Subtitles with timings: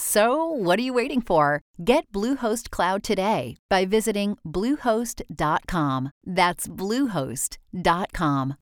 [0.00, 1.60] So, what are you waiting for?
[1.84, 6.10] Get Bluehost Cloud today by visiting Bluehost.com.
[6.24, 8.54] That's Bluehost.com.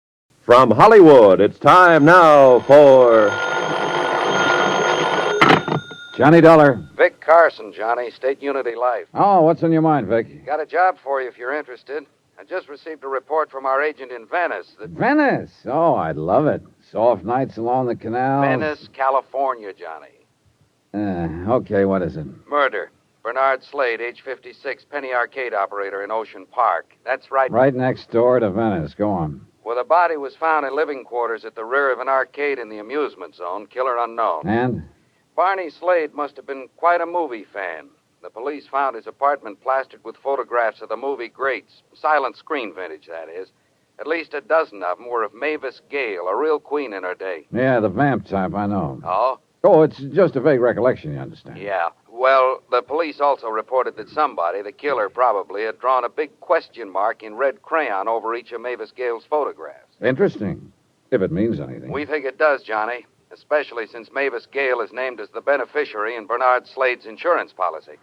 [0.46, 3.28] From Hollywood, it's time now for.
[6.16, 6.82] Johnny Dollar.
[6.96, 9.08] Vic Carson, Johnny, State Unity Life.
[9.12, 10.46] Oh, what's on your mind, Vic?
[10.46, 12.06] Got a job for you if you're interested.
[12.40, 14.88] I just received a report from our agent in Venice that.
[14.88, 15.52] Venice.
[15.66, 16.62] Oh, I'd love it.
[16.90, 18.40] Soft nights along the canal.
[18.40, 20.15] Venice, California, Johnny.
[20.96, 22.26] Uh, okay, what is it?
[22.48, 22.90] Murder.
[23.22, 26.94] Bernard Slade, age 56, penny arcade operator in Ocean Park.
[27.04, 27.50] That's right.
[27.50, 28.94] Right next door to Venice.
[28.94, 29.44] Go on.
[29.64, 32.68] Well, the body was found in living quarters at the rear of an arcade in
[32.68, 33.66] the amusement zone.
[33.66, 34.46] Killer unknown.
[34.46, 34.84] And?
[35.34, 37.88] Barney Slade must have been quite a movie fan.
[38.22, 43.08] The police found his apartment plastered with photographs of the movie greats, silent screen vintage,
[43.08, 43.50] that is.
[43.98, 47.14] At least a dozen of them were of Mavis Gale, a real queen in her
[47.14, 47.46] day.
[47.52, 49.00] Yeah, the vamp type, I know.
[49.04, 49.40] Oh?
[49.66, 51.58] Oh, it's just a vague recollection, you understand?
[51.58, 51.88] Yeah.
[52.08, 56.88] Well, the police also reported that somebody, the killer probably, had drawn a big question
[56.88, 59.96] mark in red crayon over each of Mavis Gale's photographs.
[60.00, 60.72] Interesting.
[61.10, 61.90] If it means anything.
[61.90, 66.26] We think it does, Johnny, especially since Mavis Gale is named as the beneficiary in
[66.26, 67.98] Bernard Slade's insurance policy.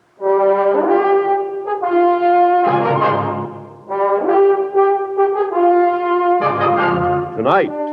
[7.37, 7.92] Tonight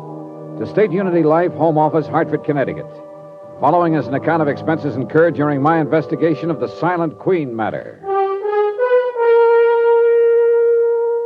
[0.61, 2.85] to State Unity Life, Home Office, Hartford, Connecticut.
[3.59, 7.99] Following is an account of expenses incurred during my investigation of the Silent Queen matter.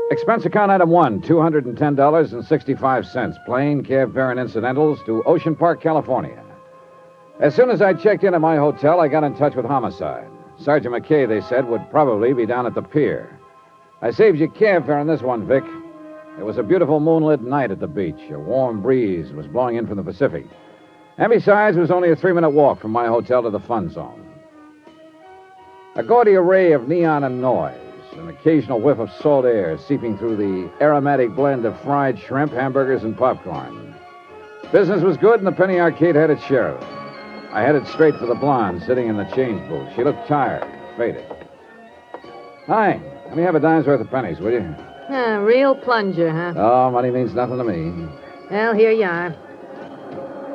[0.09, 3.45] Expense account item one $210.65.
[3.45, 6.41] Plane, cab fare, and incidentals to Ocean Park, California.
[7.41, 10.29] As soon as I checked in at my hotel, I got in touch with Homicide.
[10.57, 13.37] Sergeant McKay, they said, would probably be down at the pier.
[14.01, 15.65] I saved you cab fare on this one, Vic.
[16.37, 18.29] It was a beautiful moonlit night at the beach.
[18.29, 20.45] A warm breeze was blowing in from the Pacific.
[21.17, 23.89] And besides, it was only a three minute walk from my hotel to the fun
[23.89, 24.21] zone.
[25.95, 27.73] A gaudy array of neon and noise,
[28.17, 33.03] an occasional whiff of salt air seeping through the aromatic blend of fried shrimp, hamburgers,
[33.03, 33.95] and popcorn.
[34.73, 37.53] Business was good, and the penny arcade had its share of it.
[37.53, 39.87] I headed straight for the blonde sitting in the change booth.
[39.95, 40.67] She looked tired,
[40.97, 41.25] faded.
[42.67, 44.75] Hi, let me have a dime's worth of pennies, will you?
[45.07, 46.53] Huh, real plunger, huh?
[46.57, 48.07] Oh, money means nothing to me.
[48.49, 49.35] Well, here you are.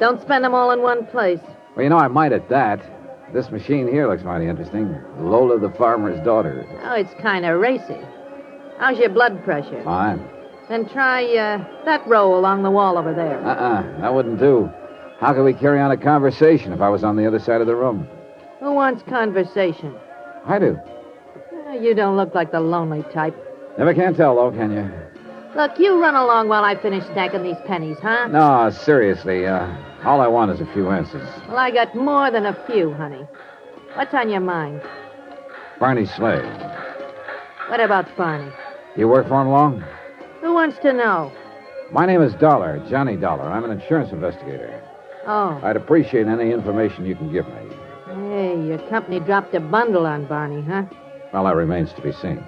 [0.00, 1.41] Don't spend them all in one place.
[1.77, 2.81] Well, you know, I might at that.
[3.33, 4.97] This machine here looks mighty interesting.
[5.21, 6.66] Lola the farmer's daughter.
[6.83, 7.97] Oh, it's kind of racy.
[8.78, 9.84] How's your blood pressure?
[9.84, 10.27] Fine.
[10.69, 13.38] Then try uh, that row along the wall over there.
[13.44, 14.69] Uh-uh, that wouldn't do.
[15.21, 17.67] How could we carry on a conversation if I was on the other side of
[17.69, 18.09] the room?
[18.59, 19.94] Who wants conversation?
[20.47, 20.78] I do.
[21.69, 23.37] Uh, you don't look like the lonely type.
[23.81, 24.91] Never can tell, though, can you?
[25.57, 28.27] Look, you run along while I finish stacking these pennies, huh?
[28.27, 29.75] No, seriously, uh,
[30.05, 31.27] all I want is a few answers.
[31.49, 33.27] Well, I got more than a few, honey.
[33.95, 34.83] What's on your mind?
[35.79, 36.45] Barney Slade.
[37.69, 38.53] What about Barney?
[38.97, 39.83] You work for him long?
[40.43, 41.33] Who wants to know?
[41.91, 43.44] My name is Dollar, Johnny Dollar.
[43.44, 44.79] I'm an insurance investigator.
[45.26, 45.59] Oh.
[45.62, 47.75] I'd appreciate any information you can give me.
[48.29, 50.85] Hey, your company dropped a bundle on Barney, huh?
[51.33, 52.44] Well, that remains to be seen.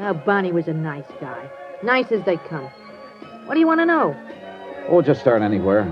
[0.00, 1.50] Oh, Barney was a nice guy.
[1.82, 2.64] Nice as they come.
[3.46, 4.14] What do you want to know?
[4.88, 5.84] Oh, just start anywhere.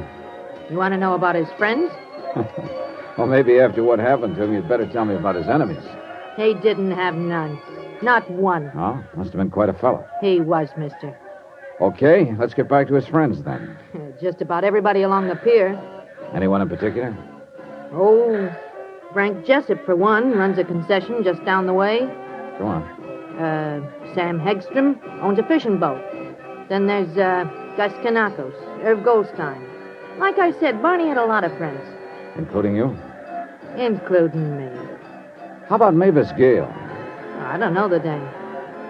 [0.71, 1.91] You want to know about his friends?
[3.19, 5.83] well, maybe after what happened to him, you'd better tell me about his enemies.
[6.37, 7.61] He didn't have none.
[8.03, 8.71] Not one.
[8.77, 10.07] Oh, must have been quite a fellow.
[10.21, 11.19] He was, mister.
[11.81, 13.77] Okay, let's get back to his friends then.
[14.21, 15.81] Just about everybody along the pier.
[16.35, 17.17] Anyone in particular?
[17.93, 18.55] Oh,
[19.13, 22.01] Frank Jessup, for one, runs a concession just down the way.
[22.59, 22.83] Go on.
[23.39, 23.81] Uh,
[24.17, 26.03] Sam Hegstrom owns a fishing boat.
[26.71, 27.45] Then there's uh,
[27.77, 29.63] Gus Kanakos, Irv Goldstein.
[30.19, 31.81] Like I said, Barney had a lot of friends,
[32.37, 32.97] Including you?
[33.77, 34.69] including me.
[35.69, 36.73] How about Mavis Gale?
[37.41, 38.27] I don't know the dame.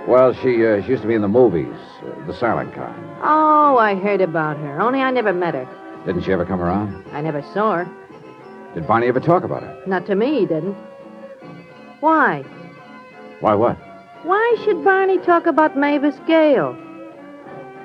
[0.07, 1.75] Well, she, uh, she used to be in the movies,
[2.05, 2.95] uh, the silent kind.
[3.23, 5.69] Oh, I heard about her, only I never met her.
[6.07, 7.05] Didn't she ever come around?
[7.13, 7.89] I never saw her.
[8.75, 9.83] Did Barney ever talk about her?
[9.89, 10.77] Not to me, he didn't.
[11.99, 12.43] Why?
[13.41, 13.77] Why, what?
[14.27, 16.77] Why should Barney talk about Mavis Gale?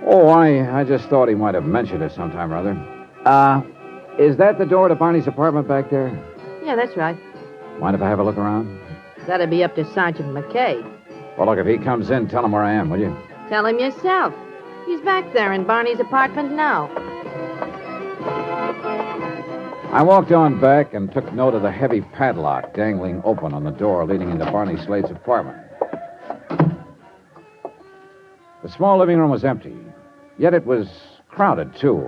[0.07, 2.73] Oh, I, I just thought he might have mentioned it sometime or other.
[3.25, 3.61] Uh,
[4.17, 6.07] is that the door to Barney's apartment back there?
[6.65, 7.15] Yeah, that's right.
[7.79, 8.75] Mind if I have a look around?
[9.27, 10.83] That'd be up to Sergeant McKay.
[11.37, 13.15] Well, look, if he comes in, tell him where I am, will you?
[13.47, 14.33] Tell him yourself.
[14.87, 16.89] He's back there in Barney's apartment now.
[19.93, 23.69] I walked on back and took note of the heavy padlock dangling open on the
[23.71, 25.67] door leading into Barney Slade's apartment.
[28.63, 29.75] The small living room was empty,
[30.37, 30.87] yet it was
[31.29, 32.07] crowded, too.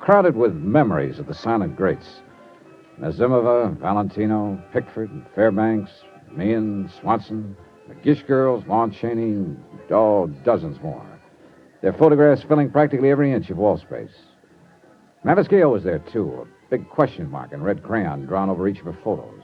[0.00, 2.22] Crowded with memories of the silent greats.
[3.00, 5.90] Nazimova, Valentino, Pickford, Fairbanks,
[6.32, 7.56] Meighan, Swanson,
[7.88, 9.56] the Gish girls, Lon Chaney,
[9.90, 11.04] oh, dozens more.
[11.80, 14.12] Their photographs filling practically every inch of wall space.
[15.48, 18.84] Gale was there, too, a big question mark in red crayon drawn over each of
[18.84, 19.42] her photos.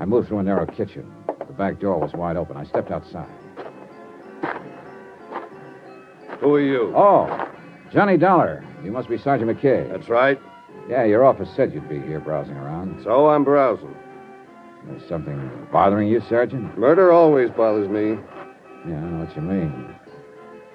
[0.00, 1.12] I moved through a narrow kitchen.
[1.46, 2.56] The back door was wide open.
[2.56, 3.30] I stepped outside.
[6.42, 6.92] Who are you?
[6.96, 7.48] Oh,
[7.92, 8.64] Johnny Dollar.
[8.82, 9.88] You must be Sergeant McKay.
[9.90, 10.40] That's right.
[10.88, 13.00] Yeah, your office said you'd be here browsing around.
[13.04, 13.94] So I'm browsing.
[14.86, 16.76] There's something bothering you, Sergeant?
[16.76, 18.20] Murder always bothers me.
[18.88, 19.94] Yeah, I know what you mean.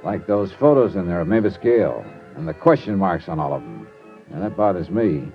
[0.06, 2.06] Like those photos in there of Mavis Gale
[2.38, 3.88] and the question marks on all of them.
[4.32, 5.30] And that bothers me.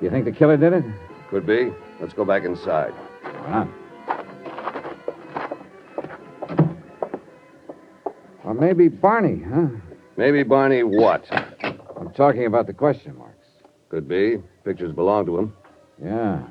[0.00, 0.84] You think the killer did it?
[1.30, 1.70] Could be.
[2.00, 2.90] Let's go back inside.
[3.22, 3.68] Why not?
[8.44, 9.66] Or maybe Barney, huh?
[10.16, 11.24] Maybe Barney what?
[11.62, 13.46] I'm talking about the question marks.
[13.88, 14.38] Could be.
[14.64, 15.56] Pictures belong to him.
[16.02, 16.42] Yeah.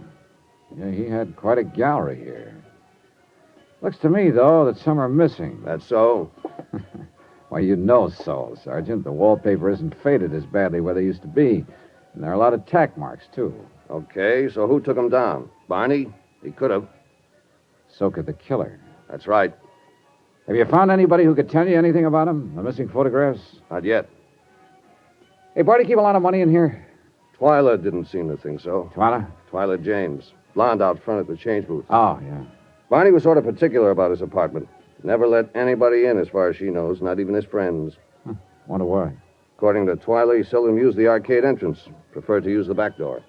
[0.77, 2.55] Yeah, he had quite a gallery here.
[3.81, 5.61] Looks to me, though, that some are missing.
[5.65, 6.31] That's so.
[7.49, 9.03] Why, you know so, Sergeant.
[9.03, 11.65] The wallpaper isn't faded as badly where they used to be.
[12.13, 13.53] And there are a lot of tack marks, too.
[13.89, 15.49] Okay, so who took him down?
[15.67, 16.13] Barney?
[16.43, 16.87] He could have.
[17.87, 18.79] So could the killer.
[19.09, 19.53] That's right.
[20.49, 22.55] Have you found anybody who could tell you anything about him?
[22.55, 23.39] The missing photographs?
[23.69, 24.09] Not yet.
[25.53, 26.87] Hey, Barney, keep a lot of money in here?
[27.39, 28.91] Twyla didn't seem to think so.
[28.95, 29.29] Twyla?
[29.51, 30.31] Twyla James.
[30.55, 31.85] Blonde out front at the change booth.
[31.91, 32.43] Oh, yeah.
[32.89, 34.67] Barney was sort of particular about his apartment.
[35.03, 37.93] Never let anybody in, as far as she knows, not even his friends.
[38.65, 39.13] Wonder why.
[39.55, 41.77] According to Twyla, he seldom used the arcade entrance.
[42.11, 43.21] Preferred to use the back door.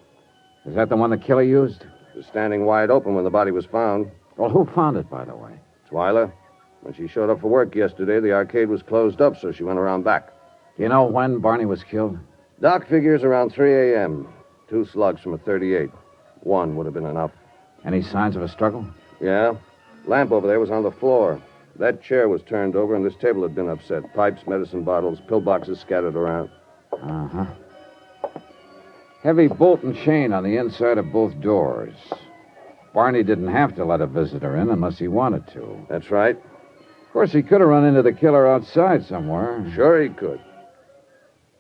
[0.65, 1.83] Is that the one the killer used?
[1.83, 4.11] It was standing wide open when the body was found.
[4.39, 5.61] Well, who found it, by the way?
[5.91, 6.33] Twyla.
[6.83, 9.79] When she showed up for work yesterday, the arcade was closed up, so she went
[9.79, 10.33] around back.
[10.77, 12.19] Do you know when Barney was killed?
[12.61, 14.29] Doc figures around 3 a.m.
[14.69, 15.91] Two slugs from a 38.
[16.43, 17.33] One would have been enough.
[17.85, 18.87] Any signs of a struggle?
[19.21, 19.55] Yeah?
[20.07, 21.41] Lamp over there was on the floor.
[21.77, 24.15] That chair was turned over, and this table had been upset.
[24.15, 26.51] Pipes, medicine bottles, pill boxes scattered around.
[26.93, 27.47] Uh huh.
[29.23, 31.95] Heavy bolt and chain on the inside of both doors.
[32.95, 35.87] Barney didn't have to let a visitor in unless he wanted to.
[35.89, 36.39] That's right.
[37.11, 39.69] Of course, he could have run into the killer outside somewhere.
[39.75, 40.41] Sure he could.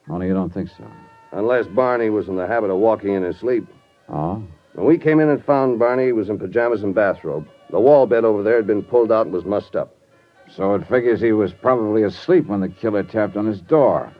[0.09, 0.87] Only you don't think so.
[1.33, 3.66] Unless Barney was in the habit of walking in his sleep.
[4.09, 4.45] Oh?
[4.75, 7.49] When we came in and found Barney, he was in pajamas and bathrobe.
[7.71, 9.92] The wall bed over there had been pulled out and was mussed up.
[10.54, 14.12] So it figures he was probably asleep when the killer tapped on his door.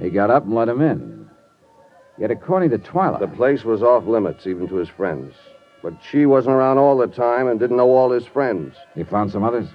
[0.00, 1.30] He got up and let him in.
[2.18, 3.20] Yet, according to Twyla.
[3.20, 5.32] The place was off limits, even to his friends.
[5.80, 8.74] But she wasn't around all the time and didn't know all his friends.
[8.96, 9.68] He found some others?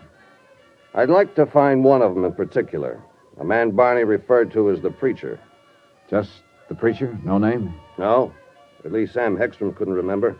[0.98, 3.00] I'd like to find one of them in particular.
[3.40, 5.40] A man Barney referred to as the preacher.
[6.10, 7.16] Just the preacher?
[7.24, 7.72] No name?
[8.00, 8.34] No?
[8.84, 10.36] At least Sam Hextrom couldn't remember.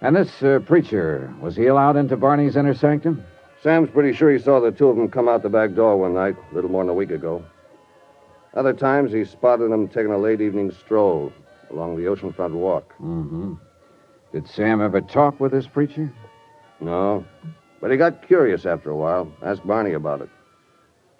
[0.00, 3.22] And this uh, preacher, was he allowed into Barney's inner sanctum?
[3.62, 6.14] Sam's pretty sure he saw the two of them come out the back door one
[6.14, 7.44] night, a little more than a week ago.
[8.54, 11.30] Other times he spotted them taking a late evening stroll
[11.70, 12.94] along the oceanfront walk.
[12.94, 13.54] Mm-hmm.
[14.32, 16.10] Did Sam ever talk with this preacher?
[16.80, 17.26] No.
[17.82, 20.30] But he got curious after a while, asked Barney about it.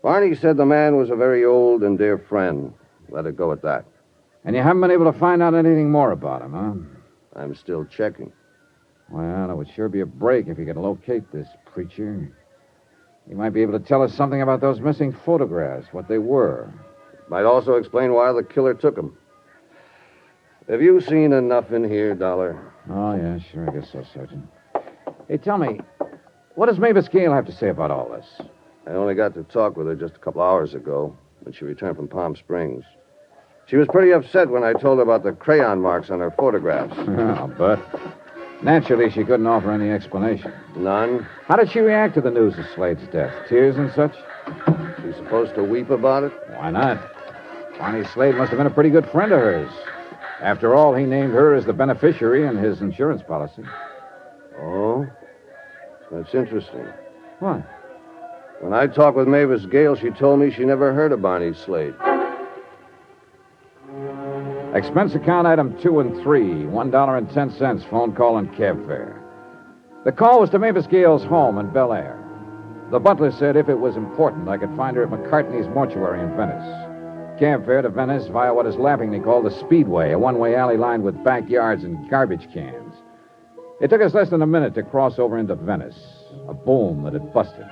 [0.00, 2.72] Barney said the man was a very old and dear friend.
[3.08, 3.84] Let it go at that.
[4.44, 7.40] And you haven't been able to find out anything more about him, huh?
[7.40, 8.32] I'm still checking.
[9.10, 12.32] Well, it would sure be a break if you could locate this preacher.
[13.28, 16.72] He might be able to tell us something about those missing photographs, what they were.
[17.28, 19.18] Might also explain why the killer took them.
[20.68, 22.72] Have you seen enough in here, Dollar?
[22.88, 24.48] Oh, yeah, sure, I guess so, Sergeant.
[25.28, 25.80] Hey, tell me,
[26.54, 28.26] what does Mavis Gale have to say about all this?
[28.86, 31.96] I only got to talk with her just a couple hours ago when she returned
[31.96, 32.84] from Palm Springs.
[33.66, 36.94] She was pretty upset when I told her about the crayon marks on her photographs.
[37.08, 37.82] Ah, I'll.
[38.62, 40.52] Naturally, she couldn't offer any explanation.
[40.76, 41.26] None.
[41.46, 43.32] How did she react to the news of Slade's death?
[43.48, 44.14] Tears and such?
[45.02, 46.32] She's supposed to weep about it?
[46.56, 47.00] Why not?
[47.78, 49.70] Barney Slade must have been a pretty good friend of hers.
[50.40, 53.64] After all, he named her as the beneficiary in his insurance policy.
[54.60, 55.06] Oh?
[56.12, 56.86] That's interesting.
[57.38, 57.66] What?
[58.60, 61.94] When I talked with Mavis Gale, she told me she never heard of Barney Slade.
[64.74, 68.86] Expense account item two and three, one dollar and ten cents, phone call and cab
[68.86, 69.22] fare.
[70.04, 72.18] The call was to Mavis Gale's home in Bel Air.
[72.90, 76.36] The butler said if it was important, I could find her at McCartney's mortuary in
[76.36, 77.38] Venice.
[77.38, 81.02] Cab fare to Venice via what is laughingly called the Speedway, a one-way alley lined
[81.02, 82.81] with backyards and garbage cans.
[83.82, 85.98] It took us less than a minute to cross over into Venice,
[86.48, 87.66] a boom that had busted.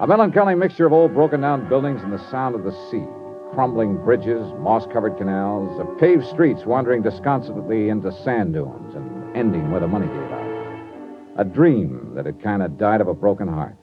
[0.00, 3.04] A melancholy mixture of old broken-down buildings and the sound of the sea
[3.52, 9.70] crumbling bridges, moss covered canals, of paved streets wandering disconsolately into sand dunes and ending
[9.70, 11.38] where the money gave out.
[11.38, 13.76] A dream that had kind of died of a broken heart.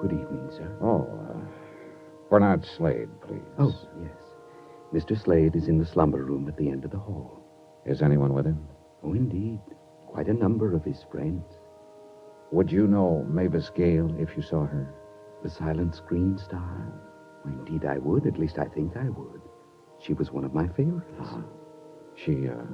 [0.00, 0.74] Good evening, sir.
[0.80, 1.38] Oh, uh,
[2.30, 3.42] Bernard Slade, please.
[3.58, 4.19] Oh, yes.
[4.92, 5.16] Mr.
[5.20, 7.40] Slade is in the slumber room at the end of the hall.
[7.86, 8.66] Is anyone with him?
[9.02, 9.60] Oh, indeed.
[10.08, 11.44] Quite a number of his friends.
[12.50, 14.92] Would you know Mavis Gale if you saw her?
[15.44, 16.92] The silent screen star?
[17.44, 18.26] Well, indeed, I would.
[18.26, 19.40] At least I think I would.
[20.00, 21.14] She was one of my favorites.
[21.20, 21.42] Ah.
[22.16, 22.66] She, uh,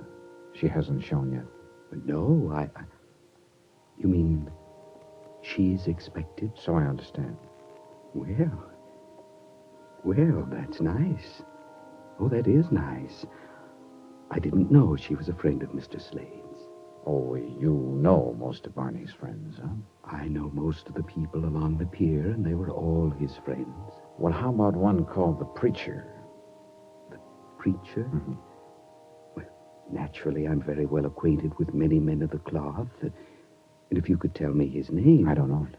[0.55, 1.45] she hasn't shown yet.
[1.91, 2.85] But no, I, I.
[3.99, 4.51] You mean
[5.43, 6.53] she's expected?
[6.57, 7.37] So I understand.
[8.15, 8.71] Well.
[10.03, 11.43] Well, that's nice.
[12.19, 13.27] Oh, that is nice.
[14.31, 16.01] I didn't know she was a friend of Mr.
[16.01, 16.43] Slade's.
[17.07, 19.69] Oh, you know most of Barney's friends, huh?
[20.05, 23.93] I know most of the people along the pier, and they were all his friends.
[24.19, 26.05] Well, how about one called the Preacher?
[27.11, 27.19] The
[27.59, 28.11] Preacher?
[28.13, 28.37] Mhm.
[29.37, 29.47] Well,
[29.93, 32.89] naturally, I'm very well acquainted with many men of the cloth.
[33.03, 33.13] And
[33.99, 35.29] if you could tell me his name.
[35.29, 35.77] I don't know it.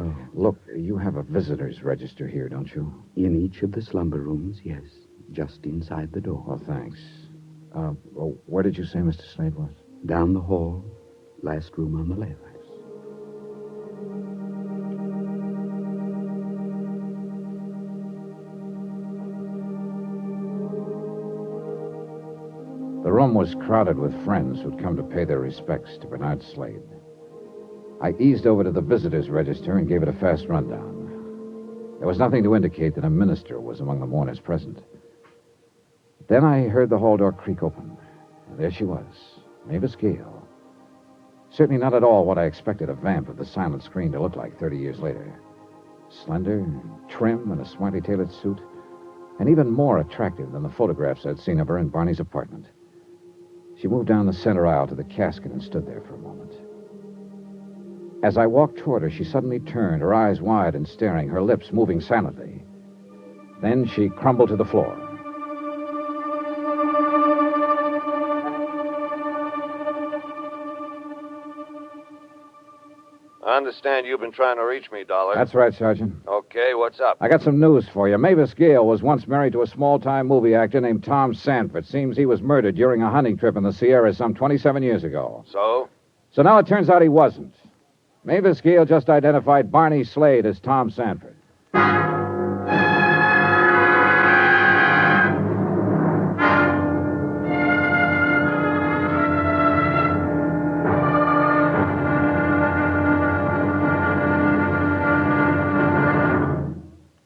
[0.00, 2.90] Oh, Look, you have a visitor's register here, don't you?
[3.16, 4.84] in each of the slumber rooms, yes.
[5.32, 6.44] Just inside the door.
[6.46, 7.00] Well, thanks.
[7.74, 9.22] Uh, oh, where did you say Mr.
[9.34, 9.70] Slade was?
[10.06, 10.84] Down the hall,
[11.42, 12.40] last room on the left.
[23.02, 26.82] The room was crowded with friends who'd come to pay their respects to Bernard Slade.
[28.02, 31.96] I eased over to the visitor's register and gave it a fast rundown.
[31.98, 34.80] There was nothing to indicate that a minister was among the mourners present.
[36.30, 37.96] Then I heard the hall door creak open.
[38.48, 40.46] And there she was, Mavis Gale.
[41.50, 44.36] Certainly not at all what I expected a vamp of the silent screen to look
[44.36, 45.40] like 30 years later.
[46.08, 46.64] Slender,
[47.08, 48.60] trim, in a smartly tailored suit,
[49.40, 52.66] and even more attractive than the photographs I'd seen of her in Barney's apartment.
[53.76, 56.52] She moved down the center aisle to the casket and stood there for a moment.
[58.22, 61.72] As I walked toward her, she suddenly turned, her eyes wide and staring, her lips
[61.72, 62.62] moving silently.
[63.60, 65.09] Then she crumbled to the floor.
[73.60, 75.34] Understand you've been trying to reach me, Dollar.
[75.34, 76.14] That's right, Sergeant.
[76.26, 77.18] Okay, what's up?
[77.20, 78.16] I got some news for you.
[78.16, 81.86] Mavis Gale was once married to a small time movie actor named Tom Sanford.
[81.86, 85.44] Seems he was murdered during a hunting trip in the Sierras some 27 years ago.
[85.46, 85.90] So?
[86.30, 87.54] So now it turns out he wasn't.
[88.24, 91.36] Mavis Gale just identified Barney Slade as Tom Sanford.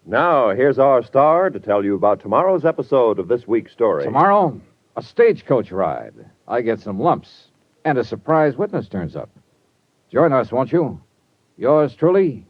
[0.06, 4.04] Now, here's our star to tell you about tomorrow's episode of this week's story.
[4.04, 4.60] Tomorrow,
[4.96, 6.12] a stagecoach ride.
[6.46, 7.48] I get some lumps,
[7.86, 9.30] and a surprise witness turns up.
[10.12, 11.00] Join us, won't you?
[11.56, 12.46] Yours truly,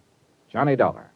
[0.50, 1.12] Johnny Dollar.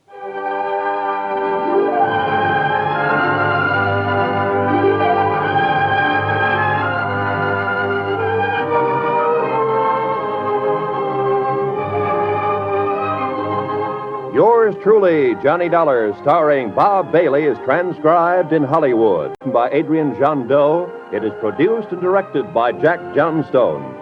[14.68, 20.90] Yours truly, Johnny Dollar, starring Bob Bailey, is transcribed in Hollywood by Adrian Gendot.
[21.10, 23.96] It is produced and directed by Jack Johnstone.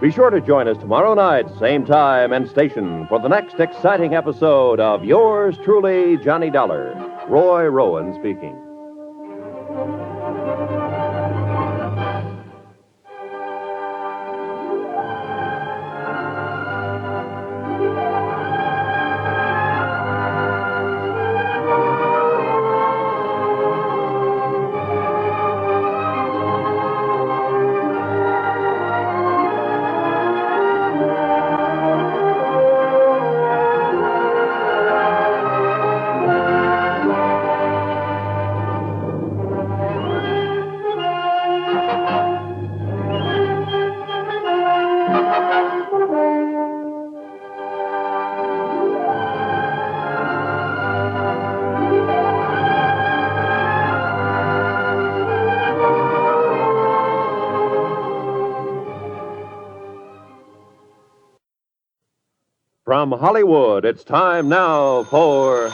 [0.00, 4.16] Be sure to join us tomorrow night, same time and station, for the next exciting
[4.16, 6.92] episode of Yours truly, Johnny Dollar.
[7.28, 8.69] Roy Rowan speaking.
[63.20, 65.68] Hollywood, it's time now for.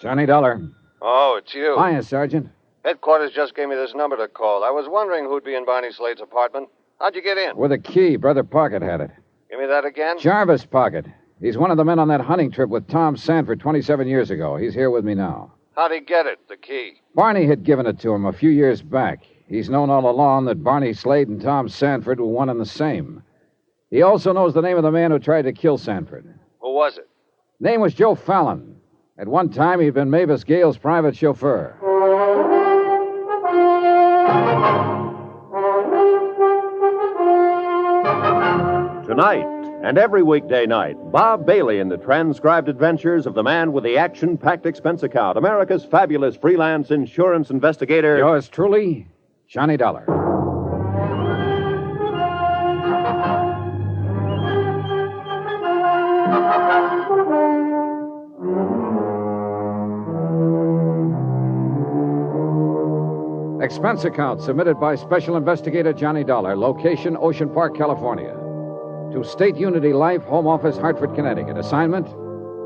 [0.00, 0.62] Johnny Dollar.
[1.02, 1.76] Oh, it's you.
[1.78, 2.48] Hiya, Sergeant.
[2.86, 4.64] Headquarters just gave me this number to call.
[4.64, 6.70] I was wondering who'd be in Barney Slade's apartment.
[6.98, 7.54] How'd you get in?
[7.54, 9.10] With a key, Brother Pocket had it.
[9.50, 10.18] Give me that again.
[10.18, 11.04] Jarvis Pocket.
[11.38, 14.56] He's one of the men on that hunting trip with Tom Sanford 27 years ago.
[14.56, 15.52] He's here with me now.
[15.76, 16.94] How'd he get it, the key?
[17.14, 19.24] Barney had given it to him a few years back.
[19.48, 23.22] He's known all along that Barney Slade and Tom Sanford were one and the same.
[23.90, 26.38] He also knows the name of the man who tried to kill Sanford.
[26.60, 27.08] Who was it?
[27.60, 28.76] Name was Joe Fallon.
[29.18, 31.74] At one time, he'd been Mavis Gale's private chauffeur.
[39.06, 39.46] Tonight
[39.82, 43.96] and every weekday night, Bob Bailey in the transcribed adventures of the man with the
[43.96, 48.18] action packed expense account, America's fabulous freelance insurance investigator.
[48.18, 49.08] Yours truly,
[49.48, 50.27] Johnny Dollar.
[63.68, 68.32] Expense account submitted by Special Investigator Johnny Dollar, location Ocean Park, California.
[69.12, 71.58] To State Unity Life, Home Office, Hartford, Connecticut.
[71.58, 72.06] Assignment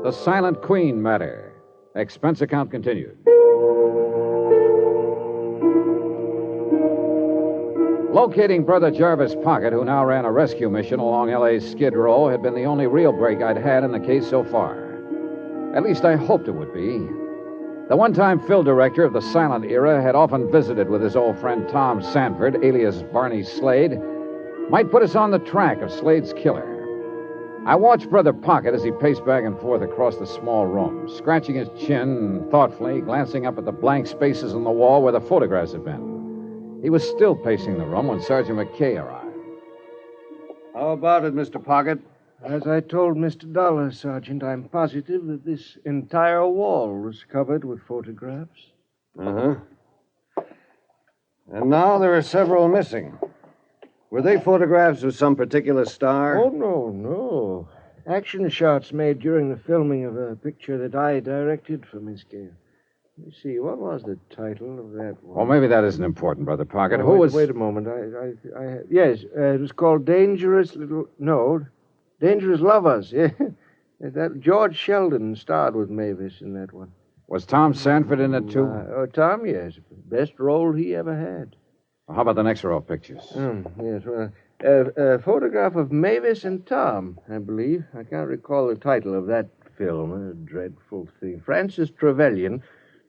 [0.01, 1.61] The Silent Queen Matter.
[1.93, 3.17] Expense account continued.
[8.13, 12.41] Locating Brother Jarvis Pocket, who now ran a rescue mission along LA's Skid Row, had
[12.41, 15.01] been the only real break I'd had in the case so far.
[15.75, 17.22] At least I hoped it would be.
[17.89, 21.37] The one time Phil director of the silent era had often visited with his old
[21.37, 23.99] friend Tom Sanford, alias Barney Slade,
[24.69, 26.69] might put us on the track of Slade's killer.
[27.65, 31.55] I watched Brother Pocket as he paced back and forth across the small room, scratching
[31.55, 35.73] his chin thoughtfully, glancing up at the blank spaces on the wall where the photographs
[35.73, 36.79] had been.
[36.81, 39.37] He was still pacing the room when Sergeant McKay arrived.
[40.73, 41.63] How about it, Mr.
[41.63, 41.99] Pocket?
[42.43, 43.51] As I told Mr.
[43.51, 48.71] Dollar, Sergeant, I'm positive that this entire wall was covered with photographs.
[49.17, 49.55] Uh huh.
[51.53, 53.17] And now there are several missing.
[54.09, 56.37] Were they photographs of some particular star?
[56.37, 57.69] Oh, no, no.
[58.05, 62.49] Action shots made during the filming of a picture that I directed for Miss Gale.
[63.17, 65.37] Let me see, what was the title of that one?
[65.37, 66.99] Well, maybe that isn't important, Brother Pocket.
[66.99, 67.33] Oh, Who wait, was.
[67.33, 67.87] Wait a moment.
[67.87, 71.07] I, I, I yes, uh, it was called Dangerous Little.
[71.19, 71.65] No,
[72.23, 73.11] Dangerous Lovers.
[73.11, 73.31] Yeah,
[73.99, 76.89] that George Sheldon starred with Mavis in that one.
[77.27, 78.63] Was Tom Sanford in it, too?
[78.63, 79.73] Uh, oh, Tom, yes,
[80.05, 81.57] best role he ever had.
[82.07, 83.23] How about the next row of pictures?
[83.33, 84.31] Hmm, yes, well,
[84.61, 87.83] a, a photograph of Mavis and Tom, I believe.
[87.93, 90.29] I can't recall the title of that film.
[90.29, 91.41] A dreadful thing.
[91.45, 92.63] Francis Trevelyan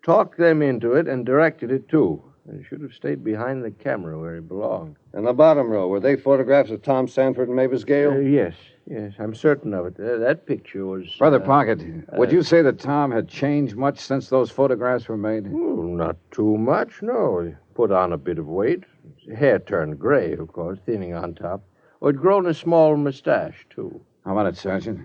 [0.04, 2.20] talked them into it and directed it, too.
[2.48, 4.96] And should have stayed behind the camera where he belonged.
[5.14, 8.14] And the bottom row, were they photographs of Tom Sanford and Mavis Gale?
[8.14, 8.54] Uh, yes,
[8.90, 9.94] yes, I'm certain of it.
[10.00, 11.06] Uh, that picture was.
[11.16, 15.16] Brother uh, Pocket, would you say that Tom had changed much since those photographs were
[15.16, 15.46] made?
[15.46, 17.42] oh, not too much, no.
[17.42, 18.82] He put on a bit of weight.
[19.24, 21.62] His hair turned gray, of course, thinning on top.
[22.00, 24.00] Or he'd grown a small mustache, too.
[24.24, 24.98] How about it, Sergeant?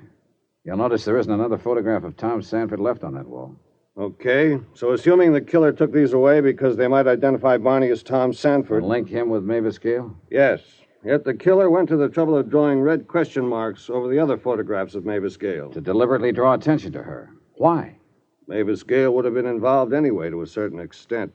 [0.63, 3.55] You'll notice there isn't another photograph of Tom Sanford left on that wall.
[3.99, 8.31] Okay, so assuming the killer took these away because they might identify Barney as Tom
[8.31, 8.83] Sanford.
[8.83, 10.15] And link him with Mavis Gale?
[10.31, 10.61] Yes.
[11.03, 14.37] Yet the killer went to the trouble of drawing red question marks over the other
[14.37, 15.69] photographs of Mavis Gale.
[15.71, 17.31] To deliberately draw attention to her.
[17.55, 17.97] Why?
[18.47, 21.33] Mavis Gale would have been involved anyway to a certain extent.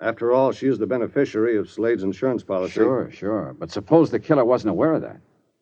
[0.00, 2.72] After all, she is the beneficiary of Slade's insurance policy.
[2.72, 3.54] Sure, sure.
[3.58, 5.20] But suppose the killer wasn't aware of that.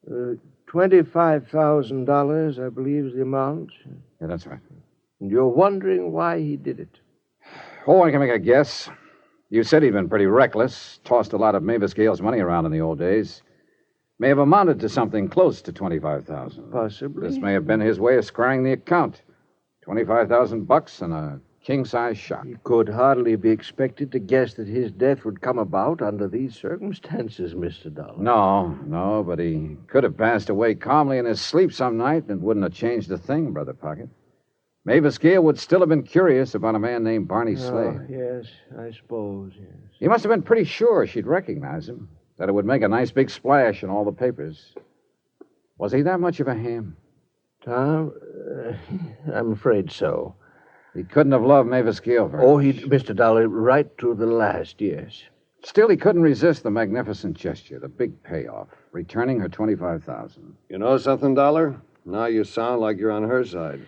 [0.08, 0.34] Uh,
[0.70, 3.70] $25,000, I believe, is the amount.
[4.20, 4.60] Yeah, that's right.
[5.20, 7.00] And you're wondering why he did it.
[7.86, 8.88] Oh, I can make a guess.
[9.50, 12.72] You said he'd been pretty reckless, tossed a lot of Mavis Gale's money around in
[12.72, 13.42] the old days.
[14.18, 17.28] May have amounted to something close to 25000 Possibly.
[17.28, 19.22] This may have been his way of squaring the account.
[19.84, 22.46] 25000 bucks and a king-size shot.
[22.46, 26.54] He could hardly be expected to guess that his death would come about under these
[26.54, 27.94] circumstances, Mr.
[27.94, 28.18] Dollar.
[28.18, 32.42] No, no, but he could have passed away calmly in his sleep some night and
[32.42, 34.08] wouldn't have changed a thing, Brother Pocket.
[34.88, 38.00] Mavis Gale would still have been curious about a man named Barney Slade.
[38.00, 38.46] Oh, yes,
[38.78, 39.68] I suppose, yes.
[40.00, 43.10] He must have been pretty sure she'd recognize him, that it would make a nice
[43.10, 44.74] big splash in all the papers.
[45.76, 46.96] Was he that much of a ham?
[47.62, 48.14] Tom,
[48.56, 48.72] uh,
[49.34, 50.34] I'm afraid so.
[50.94, 52.64] He couldn't have loved Mavis Gale very Oh, much.
[52.64, 53.14] he, Mr.
[53.14, 55.22] Dollar, right to the last, yes.
[55.64, 60.96] Still, he couldn't resist the magnificent gesture, the big payoff, returning her 25000 You know
[60.96, 61.78] something, Dollar?
[62.06, 63.82] Now you sound like you're on her side.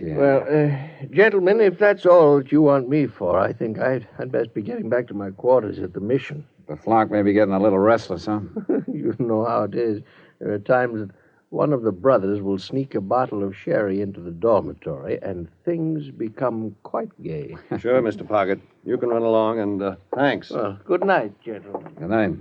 [0.00, 0.16] Yeah.
[0.16, 4.32] Well, uh, gentlemen, if that's all that you want me for, I think I'd, I'd
[4.32, 6.46] best be getting back to my quarters at the mission.
[6.66, 8.40] the flock may be getting a little restless, huh?
[8.88, 10.02] you know how it is.
[10.40, 11.10] There are times that
[11.50, 16.10] one of the brothers will sneak a bottle of sherry into the dormitory, and things
[16.10, 17.56] become quite gay.
[17.78, 18.26] Sure, Mr.
[18.26, 18.60] Pocket.
[18.84, 20.50] You can run along, and uh, thanks.
[20.50, 21.92] Well, good night, gentlemen.
[21.98, 22.34] Good night.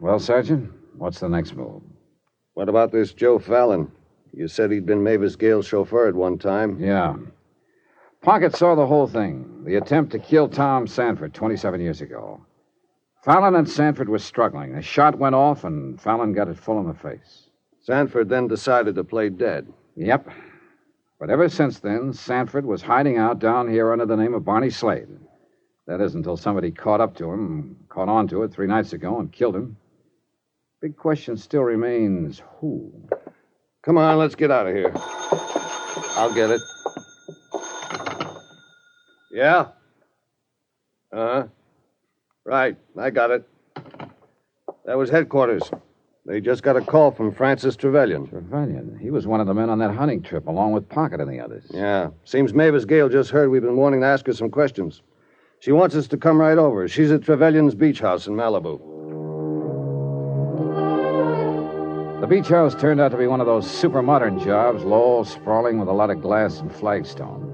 [0.00, 1.82] Well, Sergeant, what's the next move?
[2.54, 3.90] What about this Joe Fallon?
[4.32, 6.78] You said he'd been Mavis Gale's chauffeur at one time.
[6.78, 7.16] Yeah.
[8.22, 12.40] Pocket saw the whole thing the attempt to kill Tom Sanford 27 years ago.
[13.24, 14.74] Fallon and Sanford were struggling.
[14.74, 17.50] A shot went off, and Fallon got it full in the face.
[17.82, 19.70] Sanford then decided to play dead.
[19.96, 20.28] Yep.
[21.18, 24.70] But ever since then, Sanford was hiding out down here under the name of Barney
[24.70, 25.08] Slade.
[25.86, 29.18] That is until somebody caught up to him, caught on to it three nights ago,
[29.18, 29.76] and killed him.
[30.80, 32.90] Big question still remains who?
[33.82, 34.92] Come on, let's get out of here.
[36.16, 36.60] I'll get it.
[39.30, 39.66] Yeah?
[41.12, 41.46] Uh huh.
[42.44, 43.46] Right, I got it.
[44.86, 45.70] That was headquarters.
[46.24, 48.26] They just got a call from Francis Trevelyan.
[48.28, 48.98] Trevelyan.
[49.00, 51.40] He was one of the men on that hunting trip, along with Pocket and the
[51.40, 51.64] others.
[51.70, 52.10] Yeah.
[52.24, 55.02] Seems Mavis Gale just heard we've been wanting to ask her some questions.
[55.58, 56.88] She wants us to come right over.
[56.88, 58.80] She's at Trevelyan's beach house in Malibu.
[62.30, 65.88] Beach house turned out to be one of those super modern jobs, low, sprawling, with
[65.88, 67.52] a lot of glass and flagstone.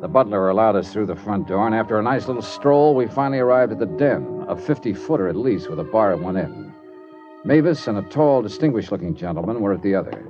[0.00, 3.06] The butler allowed us through the front door, and after a nice little stroll, we
[3.06, 6.36] finally arrived at the den, a 50 footer at least, with a bar at one
[6.36, 6.72] end.
[7.44, 10.26] Mavis and a tall, distinguished looking gentleman were at the other.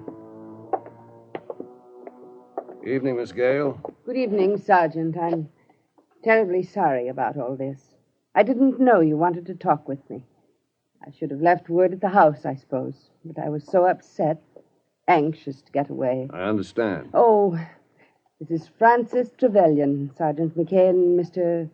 [2.87, 3.81] Evening, Miss Gale.
[4.05, 5.17] Good evening, Sergeant.
[5.17, 5.49] I'm
[6.23, 7.81] terribly sorry about all this.
[8.35, 10.28] I didn't know you wanted to talk with me.
[11.07, 14.43] I should have left word at the house, I suppose, but I was so upset,
[15.07, 16.29] anxious to get away.
[16.33, 17.11] I understand.
[17.15, 17.59] Oh,
[18.41, 21.69] this is Francis Trevelyan, Sergeant McKay, and Mr.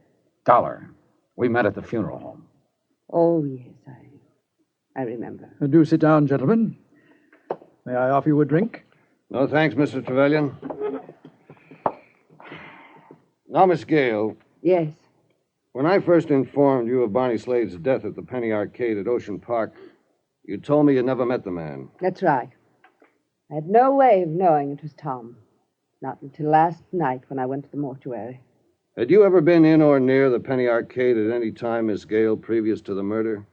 [0.45, 0.91] Dollar.
[1.37, 2.45] We met at the funeral home.
[3.13, 5.49] Oh, yes, I, I remember.
[5.61, 6.77] Uh, Do sit down, gentlemen.
[7.87, 8.85] May I offer you a drink?
[9.31, 10.05] No thanks, Mr.
[10.05, 10.55] Trevelyan.
[13.49, 14.89] Now, Miss Gale, Yes.
[15.75, 19.41] When I first informed you of Barney Slade's death at the Penny Arcade at Ocean
[19.41, 19.75] Park,
[20.45, 21.89] you told me you never met the man.
[22.01, 22.49] That's right.
[23.51, 25.37] I had no way of knowing it was Tom.
[26.01, 28.41] Not until last night when I went to the mortuary.
[28.97, 32.37] Had you ever been in or near the Penny Arcade at any time, Miss Gale,
[32.37, 33.45] previous to the murder?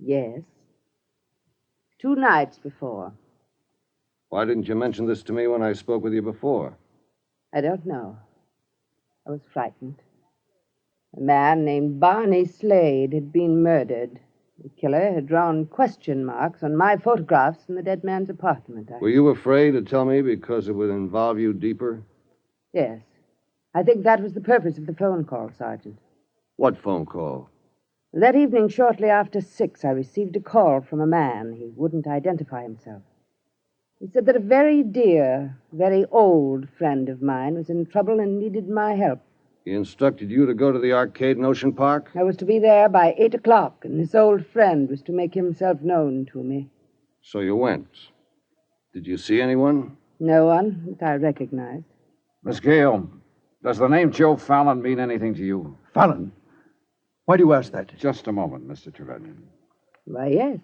[0.00, 0.40] Yes.
[2.00, 3.12] Two nights before.
[4.30, 6.76] Why didn't you mention this to me when I spoke with you before?
[7.54, 8.18] I don't know.
[9.24, 10.00] I was frightened.
[11.16, 14.20] A man named Barney Slade had been murdered.
[14.62, 18.90] The killer had drawn question marks on my photographs in the dead man's apartment.
[18.92, 18.98] I...
[18.98, 22.02] Were you afraid to tell me because it would involve you deeper?
[22.72, 23.00] Yes.
[23.74, 25.98] I think that was the purpose of the phone call, Sergeant.
[26.56, 27.48] What phone call?
[28.12, 31.52] That evening, shortly after six, I received a call from a man.
[31.52, 33.02] He wouldn't identify himself.
[34.00, 38.38] He said that a very dear, very old friend of mine was in trouble and
[38.38, 39.20] needed my help.
[39.66, 42.12] He instructed you to go to the arcade in Ocean Park?
[42.14, 45.34] I was to be there by eight o'clock, and this old friend was to make
[45.34, 46.70] himself known to me.
[47.20, 47.88] So you went.
[48.94, 49.96] Did you see anyone?
[50.20, 51.84] No one that I recognized.
[52.44, 53.10] Miss Gale,
[53.64, 55.76] does the name Joe Fallon mean anything to you?
[55.92, 56.30] Fallon.
[57.24, 57.92] Why do you ask that?
[57.98, 58.94] Just a moment, Mr.
[58.94, 59.42] Trevelyan.
[60.04, 60.58] Why, yes.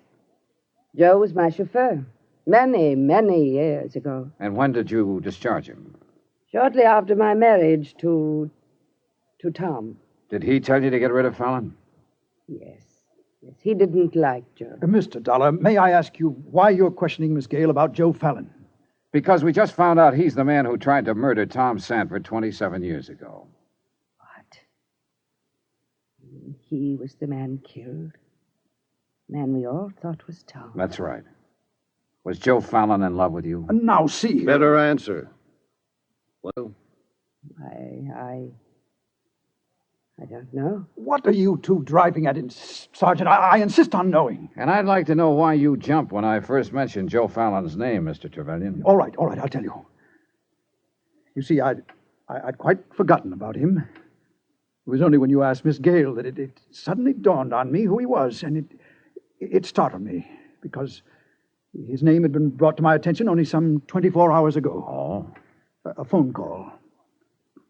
[0.96, 2.06] Joe was my chauffeur.
[2.46, 4.30] Many, many years ago.
[4.38, 5.96] And when did you discharge him?
[6.52, 8.48] Shortly after my marriage to.
[9.42, 9.96] To Tom.
[10.30, 11.74] Did he tell you to get rid of Fallon?
[12.48, 12.82] Yes.
[13.42, 14.78] Yes, he didn't like Joe.
[14.80, 15.20] Uh, Mr.
[15.20, 18.48] Dollar, may I ask you why you're questioning Miss Gale about Joe Fallon?
[19.10, 22.82] Because we just found out he's the man who tried to murder Tom Sanford 27
[22.84, 23.48] years ago.
[24.18, 24.58] What?
[26.60, 28.12] He was the man killed?
[29.28, 30.72] The Man we all thought was Tom.
[30.76, 31.24] That's right.
[32.24, 33.66] Was Joe Fallon in love with you?
[33.68, 34.44] Uh, Now, see.
[34.44, 35.30] Better answer.
[36.42, 36.72] Well,
[37.60, 38.06] I.
[38.16, 38.48] I.
[40.22, 40.86] I don't know.
[40.94, 42.36] What are you two driving at,
[42.92, 43.28] Sergeant?
[43.28, 44.50] I, I insist on knowing.
[44.56, 48.04] And I'd like to know why you jumped when I first mentioned Joe Fallon's name,
[48.04, 48.32] Mr.
[48.32, 48.82] Trevelyan.
[48.84, 49.84] All right, all right, I'll tell you.
[51.34, 51.82] You see, I'd,
[52.28, 53.78] I, I'd quite forgotten about him.
[53.78, 57.82] It was only when you asked Miss Gale that it, it suddenly dawned on me
[57.82, 58.66] who he was, and it,
[59.40, 60.28] it startled me
[60.60, 61.02] because
[61.88, 64.84] his name had been brought to my attention only some 24 hours ago.
[64.88, 65.34] Oh?
[65.84, 66.70] A, a phone call.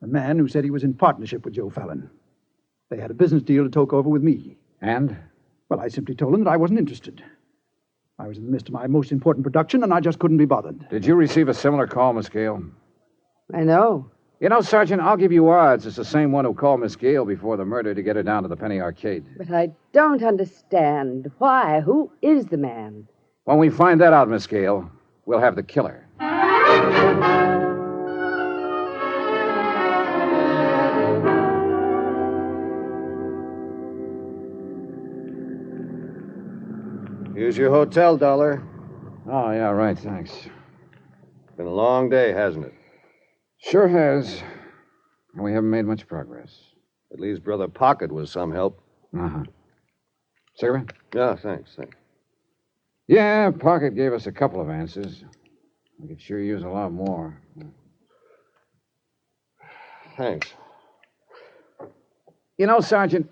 [0.02, 2.10] A man who said he was in partnership with Joe Fallon.
[2.92, 4.58] They had a business deal to talk over with me.
[4.82, 5.16] And?
[5.70, 7.24] Well, I simply told them that I wasn't interested.
[8.18, 10.44] I was in the midst of my most important production, and I just couldn't be
[10.44, 10.90] bothered.
[10.90, 12.62] Did you receive a similar call, Miss Gale?
[13.54, 14.10] I know.
[14.40, 15.86] You know, Sergeant, I'll give you odds.
[15.86, 18.42] It's the same one who called Miss Gale before the murder to get her down
[18.42, 19.24] to the Penny Arcade.
[19.38, 21.30] But I don't understand.
[21.38, 21.80] Why?
[21.80, 23.08] Who is the man?
[23.44, 24.90] When we find that out, Miss Gale,
[25.24, 26.06] we'll have the killer.
[37.52, 38.62] Here's your hotel dollar.
[39.30, 39.98] Oh, yeah, right.
[39.98, 40.48] Thanks.
[41.58, 42.72] Been a long day, hasn't it?
[43.58, 44.42] Sure has.
[45.34, 46.58] And we haven't made much progress.
[47.12, 48.80] At least Brother Pocket was some help.
[49.14, 49.42] Uh huh.
[50.56, 50.92] Cigarette?
[51.14, 51.94] Yeah, thanks, thanks.
[53.06, 55.22] Yeah, Pocket gave us a couple of answers.
[56.00, 57.38] We could sure use a lot more.
[60.16, 60.48] Thanks.
[62.56, 63.30] You know, Sergeant,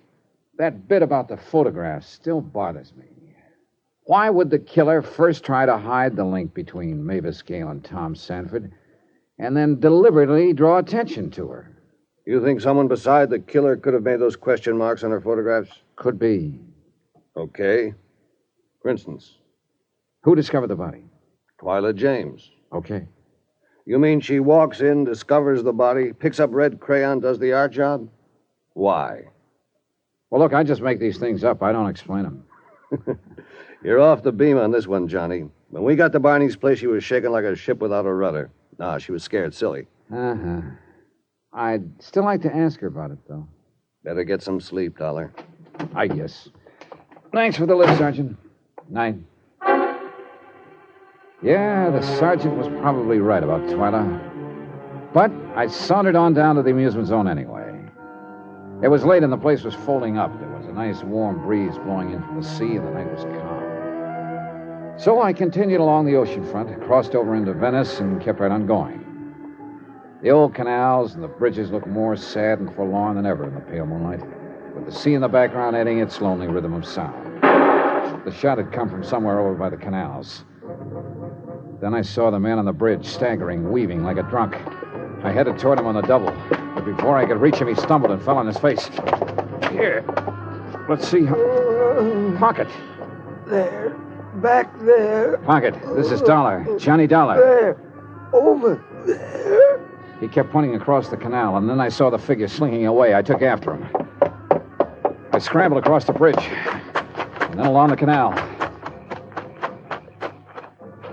[0.58, 3.06] that bit about the photograph still bothers me.
[4.04, 8.14] Why would the killer first try to hide the link between Mavis Gale and Tom
[8.14, 8.72] Sanford,
[9.38, 11.76] and then deliberately draw attention to her?
[12.26, 15.70] You think someone beside the killer could have made those question marks on her photographs?
[15.96, 16.60] Could be.
[17.36, 17.94] Okay.
[18.82, 19.38] For instance,
[20.22, 21.04] Who discovered the body?
[21.60, 22.50] Twyla James.
[22.72, 23.06] Okay.
[23.86, 27.72] You mean she walks in, discovers the body, picks up red crayon, does the art
[27.72, 28.08] job?
[28.74, 29.24] Why?
[30.30, 31.62] Well, look, I just make these things up.
[31.62, 32.44] I don't explain them.
[33.82, 35.48] You're off the beam on this one, Johnny.
[35.70, 38.50] When we got to Barney's place, she was shaking like a ship without a rudder.
[38.78, 39.86] Nah, she was scared silly.
[40.12, 40.60] Uh huh.
[41.52, 43.46] I'd still like to ask her about it, though.
[44.04, 45.32] Better get some sleep, Dollar.
[45.94, 46.48] I guess.
[47.32, 48.36] Thanks for the lift, Sergeant.
[48.88, 49.16] Night.
[51.42, 54.28] Yeah, the sergeant was probably right about Twyla.
[55.14, 57.66] But I sauntered on down to the amusement zone anyway.
[58.82, 60.38] It was late and the place was folding up.
[60.38, 63.24] There was a nice warm breeze blowing in from the sea, and the night was
[63.24, 63.59] calm.
[65.00, 68.66] So I continued along the ocean front, crossed over into Venice, and kept right on
[68.66, 69.02] going.
[70.22, 73.60] The old canals and the bridges looked more sad and forlorn than ever in the
[73.60, 74.20] pale moonlight,
[74.74, 77.40] with the sea in the background adding its lonely rhythm of sound.
[78.26, 80.44] The shot had come from somewhere over by the canals.
[81.80, 84.54] Then I saw the man on the bridge, staggering, weaving like a drunk.
[85.24, 86.30] I headed toward him on the double,
[86.74, 88.90] but before I could reach him, he stumbled and fell on his face.
[89.70, 90.04] Here.
[90.90, 91.24] Let's see.
[92.36, 92.68] Pocket.
[93.46, 93.96] There.
[94.34, 95.38] Back there.
[95.38, 95.74] Pocket.
[95.96, 96.64] This is Dollar.
[96.78, 97.36] Johnny Dollar.
[97.36, 97.76] There.
[98.32, 99.80] Over there.
[100.20, 103.14] He kept pointing across the canal, and then I saw the figure slinking away.
[103.14, 103.88] I took after him.
[105.32, 108.32] I scrambled across the bridge, and then along the canal.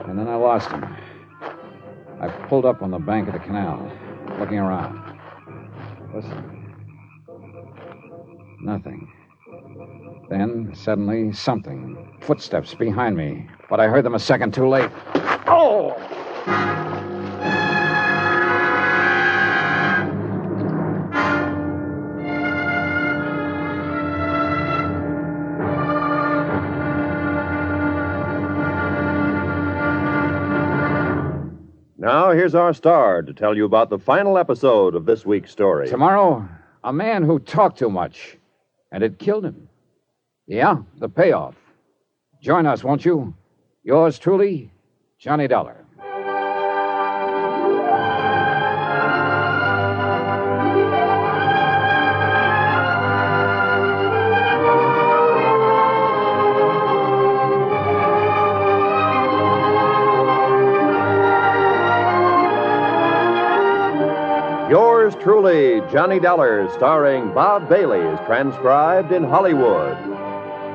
[0.05, 0.85] And then I lost him.
[2.19, 3.91] I pulled up on the bank of the canal,
[4.39, 5.19] looking around.
[6.13, 6.75] Listen.
[8.61, 9.06] Nothing.
[10.29, 12.17] Then, suddenly, something.
[12.21, 13.47] Footsteps behind me.
[13.69, 14.89] But I heard them a second too late.
[15.47, 15.95] Oh!
[31.97, 35.87] Now, here's our star to tell you about the final episode of this week's story.
[35.87, 36.47] Tomorrow,
[36.83, 38.37] a man who talked too much,
[38.91, 39.66] and it killed him.
[40.47, 41.55] Yeah, the payoff.
[42.41, 43.33] Join us, won't you?
[43.83, 44.71] Yours truly,
[45.19, 45.83] Johnny Dollar.
[64.69, 70.16] Yours truly, Johnny Dollar, starring Bob Bailey, is transcribed in Hollywood.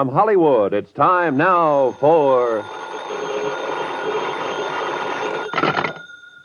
[0.00, 2.64] From Hollywood, it's time now for.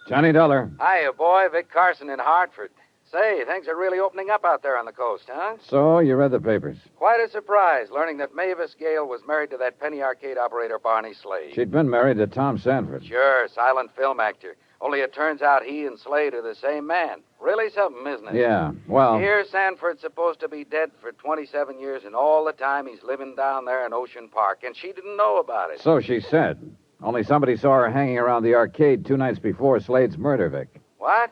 [0.10, 0.70] Johnny Dollar.
[0.78, 1.46] Hiya, boy.
[1.50, 2.72] Vic Carson in Hartford.
[3.10, 5.56] Say, things are really opening up out there on the coast, huh?
[5.70, 6.76] So, you read the papers.
[6.98, 11.14] Quite a surprise learning that Mavis Gale was married to that penny arcade operator Barney
[11.14, 11.54] Slade.
[11.56, 13.06] She'd been married to Tom Sanford.
[13.06, 14.58] Sure, silent film actor.
[14.86, 17.22] Only it turns out he and Slade are the same man.
[17.42, 18.36] Really something, isn't it?
[18.36, 19.18] Yeah, well.
[19.18, 23.34] Here, Sanford's supposed to be dead for 27 years, and all the time he's living
[23.36, 25.82] down there in Ocean Park, and she didn't know about it.
[25.82, 26.60] So she said.
[27.02, 30.68] Only somebody saw her hanging around the arcade two nights before Slade's murder, Vic.
[31.00, 31.32] What?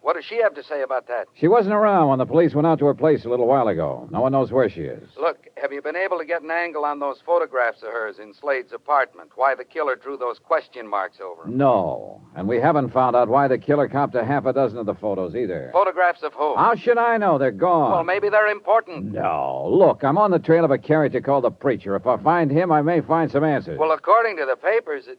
[0.00, 1.26] What does she have to say about that?
[1.34, 4.08] She wasn't around when the police went out to her place a little while ago.
[4.10, 5.08] No one knows where she is.
[5.20, 8.32] Look, have you been able to get an angle on those photographs of hers in
[8.32, 9.32] Slade's apartment?
[9.34, 11.58] Why the killer drew those question marks over them?
[11.58, 12.22] No.
[12.36, 14.94] And we haven't found out why the killer copped a half a dozen of the
[14.94, 15.70] photos either.
[15.72, 16.56] Photographs of who?
[16.56, 17.36] How should I know?
[17.36, 17.90] They're gone.
[17.90, 19.12] Well, maybe they're important.
[19.12, 19.68] No.
[19.70, 21.96] Look, I'm on the trail of a character called the Preacher.
[21.96, 23.78] If I find him, I may find some answers.
[23.78, 25.18] Well, according to the papers, it...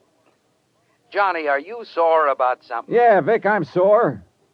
[1.12, 2.94] Johnny, are you sore about something?
[2.96, 4.24] Yeah, Vic, I'm sore.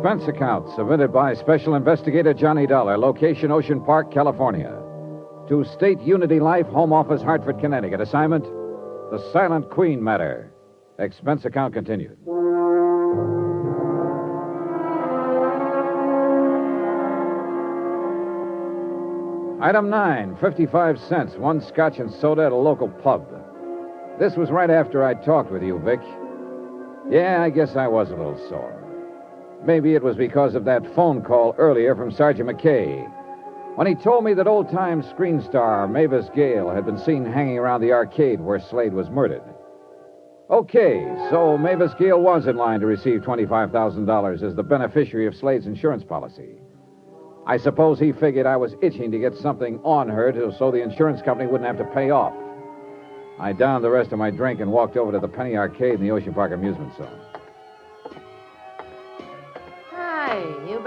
[0.00, 4.74] Expense account submitted by Special Investigator Johnny Dollar, location Ocean Park, California.
[5.50, 8.00] To State Unity Life, Home Office, Hartford, Connecticut.
[8.00, 10.54] Assignment The Silent Queen Matter.
[10.98, 12.16] Expense account continued.
[19.60, 23.28] Item 9, 55 cents, one scotch and soda at a local pub.
[24.18, 26.00] This was right after I talked with you, Vic.
[27.10, 28.79] Yeah, I guess I was a little sore.
[29.64, 33.06] Maybe it was because of that phone call earlier from Sergeant McKay.
[33.76, 37.58] When he told me that old time screen star Mavis Gale had been seen hanging
[37.58, 39.42] around the arcade where Slade was murdered.
[40.50, 45.66] Okay, so Mavis Gale was in line to receive $25,000 as the beneficiary of Slade's
[45.66, 46.56] insurance policy.
[47.46, 50.82] I suppose he figured I was itching to get something on her to, so the
[50.82, 52.34] insurance company wouldn't have to pay off.
[53.38, 56.02] I downed the rest of my drink and walked over to the Penny Arcade in
[56.02, 57.20] the Ocean Park Amusement Zone.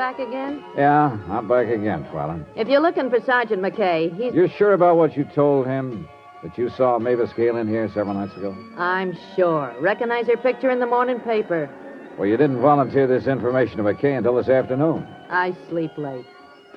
[0.04, 0.62] Back again?
[0.76, 2.46] Yeah, I'm back again, Twyla.
[2.58, 4.34] If you're looking for Sergeant McKay, he's.
[4.34, 6.10] You're sure about what you told him?
[6.44, 8.54] That you saw Mavis Gale in here several nights ago?
[8.78, 9.74] I'm sure.
[9.80, 11.70] Recognize her picture in the morning paper.
[12.18, 15.08] Well, you didn't volunteer this information to McKay until this afternoon.
[15.30, 16.26] I sleep late.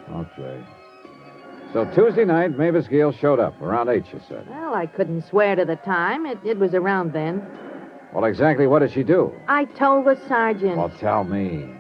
[0.09, 0.65] Okay.
[1.73, 4.47] So Tuesday night, Mavis Gale showed up around 8, you said.
[4.49, 6.27] Well, I couldn't swear to the time.
[6.27, 7.45] It, it was around then.
[8.15, 9.33] Well, exactly what did she do?
[9.49, 10.77] I told the sergeant.
[10.77, 11.76] Well, tell me.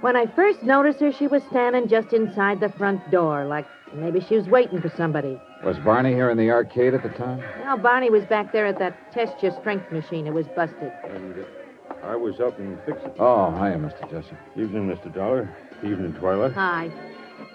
[0.00, 4.20] When I first noticed her, she was standing just inside the front door, like maybe
[4.20, 5.40] she was waiting for somebody.
[5.64, 7.42] Was Barney here in the arcade at the time?
[7.64, 10.28] Now, Barney was back there at that test your strength machine.
[10.28, 10.92] It was busted.
[11.08, 13.16] And uh, I was helping fix it.
[13.18, 14.08] Oh, hiya, Mr.
[14.08, 14.38] Jessup.
[14.56, 15.12] Evening, Mr.
[15.12, 15.52] Dollar.
[15.82, 16.54] Evening, Twyla.
[16.54, 16.92] Hi.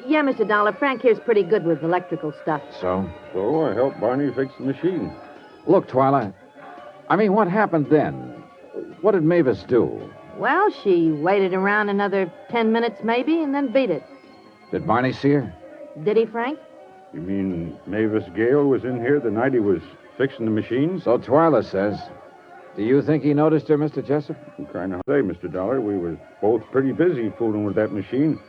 [0.06, 0.46] Yeah, Mr.
[0.46, 2.62] Dollar, Frank here's pretty good with electrical stuff.
[2.82, 3.10] So?
[3.32, 5.16] So I helped Barney fix the machine.
[5.66, 6.34] Look, Twyla,
[7.10, 8.44] I mean, what happened then?
[9.00, 10.13] What did Mavis do?
[10.38, 14.04] Well, she waited around another ten minutes, maybe, and then beat it.
[14.72, 15.54] Did Barney see her?
[16.04, 16.60] Did he, Frank?
[17.14, 19.82] You mean Mavis Gale was in here the night he was
[20.18, 21.00] fixing the machine?
[21.04, 22.00] So Twyla says.
[22.76, 24.06] Do you think he noticed her, Mr.
[24.06, 24.36] Jessup?
[24.74, 25.52] Kind to say, Mr.
[25.52, 25.80] Dollar.
[25.80, 28.40] We was both pretty busy fooling with that machine.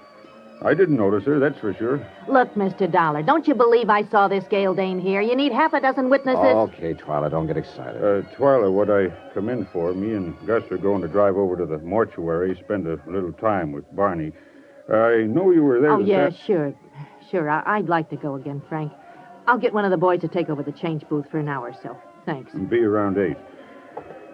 [0.65, 2.07] I didn't notice her, that's for sure.
[2.27, 2.91] Look, Mr.
[2.91, 5.21] Dollar, don't you believe I saw this Gale dame here?
[5.21, 6.41] You need half a dozen witnesses.
[6.43, 8.03] Okay, Twyla, don't get excited.
[8.03, 11.55] Uh, Twyla, what I come in for, me and Gus are going to drive over
[11.57, 14.33] to the mortuary, spend a little time with Barney.
[14.89, 15.93] I know you were there.
[15.93, 16.75] oh, this yeah, af- sure.
[17.31, 18.91] Sure, I- I'd like to go again, Frank.
[19.47, 21.69] I'll get one of the boys to take over the change booth for an hour
[21.71, 21.97] or so.
[22.25, 22.55] Thanks.
[22.55, 23.37] And Be around eight.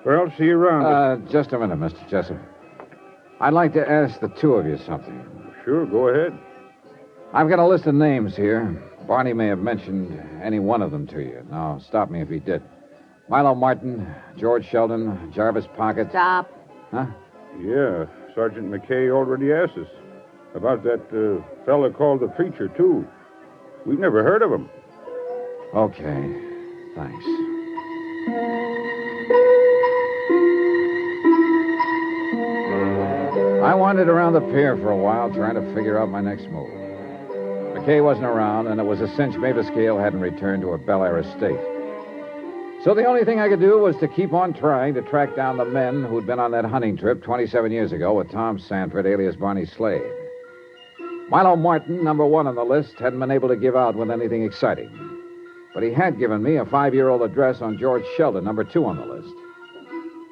[0.07, 0.85] Well, see you around.
[0.87, 2.09] Uh, just a minute, Mr.
[2.09, 2.39] Jessup.
[3.41, 5.25] I'd like to ask the two of you something.
[5.65, 6.39] Sure, go ahead.
[7.33, 8.83] I've got a list of names here.
[9.07, 11.47] Barney may have mentioned any one of them to you.
[11.51, 12.63] Now, stop me if he did.
[13.29, 16.09] Milo Martin, George Sheldon, Jarvis Pocket.
[16.11, 16.51] Stop.
[16.91, 17.07] Huh?
[17.61, 19.89] Yeah, Sergeant McKay already asked us
[20.55, 23.07] about that uh, fella called the preacher, too.
[23.87, 24.69] We've never heard of him.
[25.75, 26.51] Okay.
[26.97, 27.50] Thanks.
[33.71, 36.71] I wandered around the pier for a while trying to figure out my next move.
[37.77, 41.05] McKay wasn't around, and it was a cinch Mavis Gale hadn't returned to her Bel
[41.05, 41.61] Air estate.
[42.83, 45.57] So the only thing I could do was to keep on trying to track down
[45.57, 49.37] the men who'd been on that hunting trip 27 years ago with Tom Sanford, alias
[49.37, 50.03] Barney Slade.
[51.29, 54.43] Milo Martin, number one on the list, hadn't been able to give out with anything
[54.43, 54.91] exciting.
[55.75, 58.85] But he had given me a five year old address on George Sheldon, number two
[58.85, 59.33] on the list.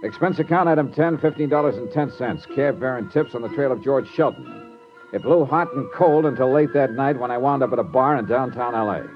[0.03, 2.55] Expense account item 10, $15.10.
[2.55, 4.76] Cab fare and tips on the trail of George Sheldon.
[5.12, 7.84] It blew hot and cold until late that night when I wound up at a
[7.84, 9.09] bar in downtown L.A.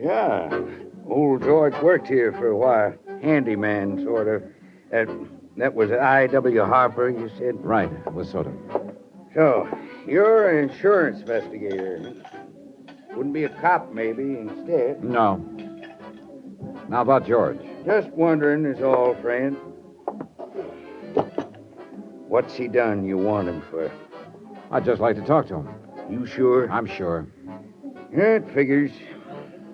[0.00, 0.62] Yeah.
[1.08, 2.94] Old George worked here for a while.
[3.20, 4.42] Handyman, sort of.
[4.90, 5.08] That,
[5.56, 6.64] that was I.W.
[6.64, 7.62] Harper, you said?
[7.62, 8.54] Right, it was sort of.
[9.34, 9.68] So,
[10.06, 12.14] you're an insurance investigator.
[13.14, 15.04] Wouldn't be a cop, maybe, instead.
[15.04, 15.44] No.
[16.88, 17.58] Now about George.
[17.84, 19.56] Just wondering is all, friend.
[22.28, 23.90] What's he done you want him for?
[24.70, 25.68] I'd just like to talk to him.
[26.10, 26.70] You sure?
[26.70, 27.26] I'm sure.
[28.10, 28.90] Yeah, it figures.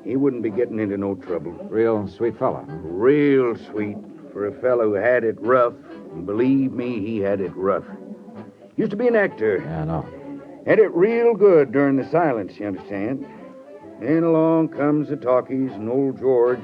[0.05, 1.53] He wouldn't be getting into no trouble.
[1.53, 2.65] Real sweet fella.
[2.69, 3.97] Real sweet
[4.33, 5.75] for a fellow who had it rough.
[6.13, 7.85] And believe me, he had it rough.
[8.77, 9.63] Used to be an actor.
[9.65, 10.07] Yeah, I know.
[10.67, 13.27] Had it real good during the silence, you understand.
[14.01, 16.61] Then along comes the talkies and old George.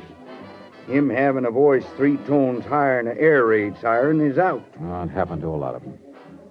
[0.87, 4.65] Him having a voice three tones higher than an air raid siren is out.
[4.83, 5.99] Oh, it happened to a lot of them.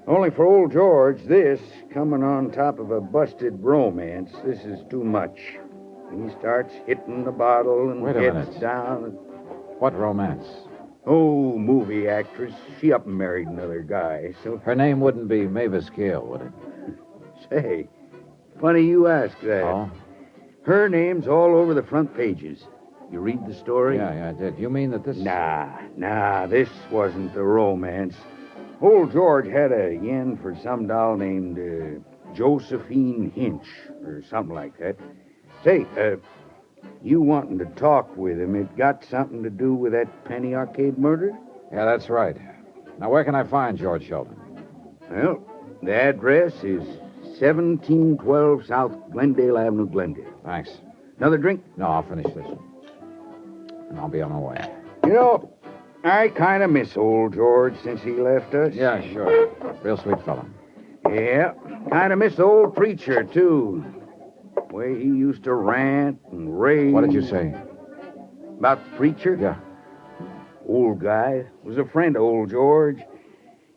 [0.08, 1.60] Only for old George, this,
[1.94, 5.40] coming on top of a busted romance, this is too much.
[6.12, 8.60] He starts hitting the bottle and Wait a gets minute.
[8.62, 9.02] down.
[9.80, 10.46] What romance?
[11.06, 12.54] Oh, movie actress.
[12.80, 16.52] She up and married another guy, so Her name wouldn't be Mavis Gale, would it?
[17.50, 17.88] say.
[18.60, 19.64] Funny you ask that.
[19.64, 19.90] Oh?
[20.64, 22.64] Her name's all over the front pages.
[23.12, 23.97] You read the story?
[23.97, 24.60] Yeah, yeah, I did.
[24.60, 25.18] You mean that this.
[25.18, 28.16] Nah, nah, this wasn't the romance.
[28.82, 33.66] Old George had a yen for some doll named uh, Josephine Hinch,
[34.05, 34.95] or something like that.
[35.64, 36.18] Say, uh,
[37.01, 40.97] you wanting to talk with him, it got something to do with that Penny Arcade
[40.97, 41.32] murder?
[41.72, 42.38] Yeah, that's right.
[42.99, 44.38] Now, where can I find George Sheldon?
[45.10, 45.41] Well,
[45.82, 46.84] the address is
[47.39, 50.34] 1712 South Glendale Avenue, Glendale.
[50.45, 50.70] Thanks.
[51.18, 51.64] Another drink?
[51.78, 52.47] No, I'll finish this.
[53.90, 54.74] And I'll be on my way.
[55.04, 55.54] You know,
[56.04, 58.74] I kind of miss old George since he left us.
[58.74, 59.50] Yeah, sure.
[59.84, 60.46] Real sweet fella.
[61.12, 61.54] Yeah,
[61.92, 63.84] kind of miss the old preacher, too.
[64.56, 66.94] The Way he used to rant and rave.
[66.94, 67.56] What did you say?
[68.60, 69.38] About the preacher?
[69.40, 69.58] Yeah.
[70.68, 71.46] Old guy.
[71.64, 73.00] Was a friend of old George.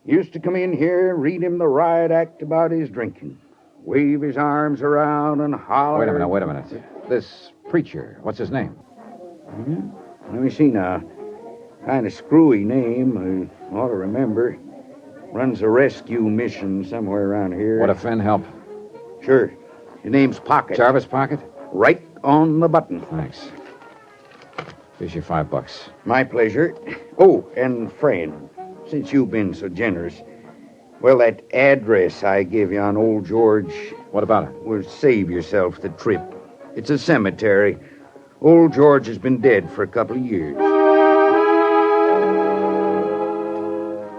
[0.05, 3.39] Used to come in here, and read him the riot act about his drinking.
[3.83, 5.99] Wave his arms around and holler.
[5.99, 6.83] Wait a minute, wait a minute.
[7.09, 8.69] This preacher, what's his name?
[8.69, 9.89] Hmm?
[10.31, 11.01] Let me see now.
[11.85, 13.49] Kind of screwy name.
[13.71, 14.57] I ought to remember.
[15.31, 17.79] Runs a rescue mission somewhere around here.
[17.79, 18.43] What a Finn help?
[19.23, 19.53] Sure.
[20.01, 20.77] His name's Pocket.
[20.77, 21.39] Jarvis Pocket?
[21.71, 23.01] Right on the button.
[23.07, 23.49] Thanks.
[24.99, 25.89] Here's your five bucks.
[26.05, 26.75] My pleasure.
[27.17, 28.49] Oh, and friend,
[28.87, 30.21] since you've been so generous,
[31.01, 33.73] well, that address I gave you on old George.
[34.11, 34.63] What about it?
[34.63, 36.21] Will save yourself the trip.
[36.75, 37.77] It's a cemetery.
[38.43, 40.57] Old George has been dead for a couple of years.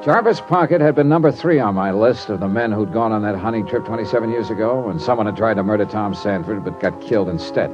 [0.03, 3.21] Jarvis Pocket had been number three on my list of the men who'd gone on
[3.21, 6.81] that hunting trip 27 years ago, and someone had tried to murder Tom Sanford but
[6.81, 7.71] got killed instead.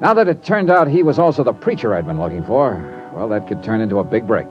[0.00, 2.74] Now that it turned out he was also the preacher I'd been looking for,
[3.14, 4.48] well, that could turn into a big break.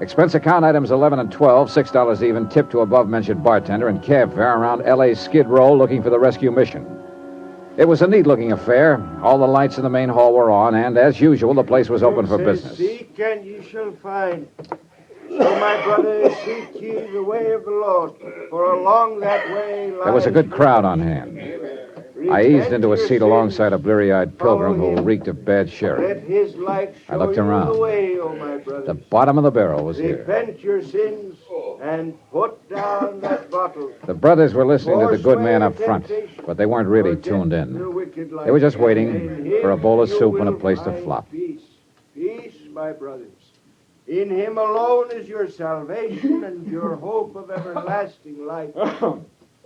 [0.00, 4.34] Expense account items 11 and 12, $6 even, tip to above mentioned bartender, and cab
[4.34, 6.86] fare around LA's Skid Row looking for the rescue mission.
[7.78, 9.00] It was a neat looking affair.
[9.22, 12.02] All the lights in the main hall were on, and as usual, the place was
[12.02, 12.76] open for business.
[12.76, 14.48] Seek and ye shall find.
[15.28, 18.14] So, my brother, seek ye the way of the Lord,
[18.50, 21.40] for along that way lies There was a good crowd on hand.
[22.32, 26.08] I eased into a seat alongside a bleary eyed pilgrim who reeked of bad sherry.
[26.08, 27.72] Let his light show I looked around.
[27.72, 28.56] the way, O my.
[28.86, 30.24] The bottom of the barrel was here.
[30.26, 31.36] Repent your sins
[31.80, 33.47] and put down that.
[34.06, 36.10] The brothers were listening to the good man up front,
[36.46, 37.74] but they weren't really tuned in.
[37.74, 41.30] They were just waiting for a bowl of soup and a place to flop.
[41.30, 41.62] Peace,
[42.14, 43.28] peace, my brothers.
[44.06, 48.70] In him alone is your salvation and your hope of everlasting life.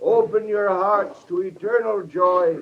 [0.01, 2.61] Open your hearts to eternal joy,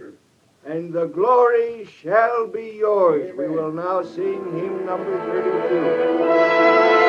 [0.63, 3.35] and the glory shall be yours.
[3.35, 7.00] We will now sing hymn number 32.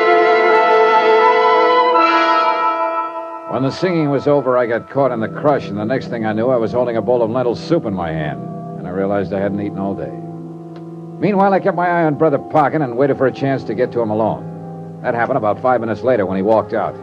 [3.53, 6.25] When the singing was over, I got caught in the crush, and the next thing
[6.25, 8.43] I knew, I was holding a bowl of lentil soup in my hand,
[8.79, 10.09] and I realized I hadn't eaten all day.
[11.21, 13.93] Meanwhile, I kept my eye on Brother Pocket and waited for a chance to get
[13.93, 15.03] to him alone.
[15.03, 16.95] That happened about five minutes later when he walked out.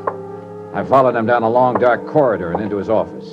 [0.73, 3.29] I followed him down a long, dark corridor and into his office.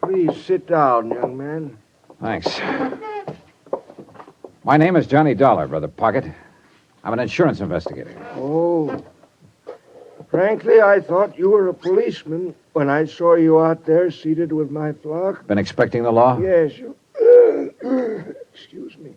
[0.00, 1.76] Please sit down, young man.
[2.18, 2.58] Thanks.
[4.64, 6.24] My name is Johnny Dollar, Brother Pocket.
[7.04, 8.16] I'm an insurance investigator.
[8.36, 9.04] Oh.
[10.30, 14.70] Frankly, I thought you were a policeman when I saw you out there seated with
[14.70, 15.46] my flock.
[15.48, 16.38] Been expecting the law?
[16.38, 16.78] Yes.
[16.78, 16.94] You...
[18.52, 19.16] Excuse me.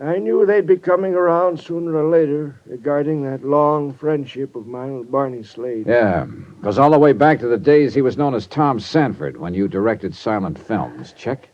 [0.00, 4.98] I knew they'd be coming around sooner or later regarding that long friendship of mine
[4.98, 5.86] with Barney Slade.
[5.86, 6.26] Yeah.
[6.62, 9.54] Goes all the way back to the days he was known as Tom Sanford when
[9.54, 11.12] you directed silent films.
[11.16, 11.48] Check?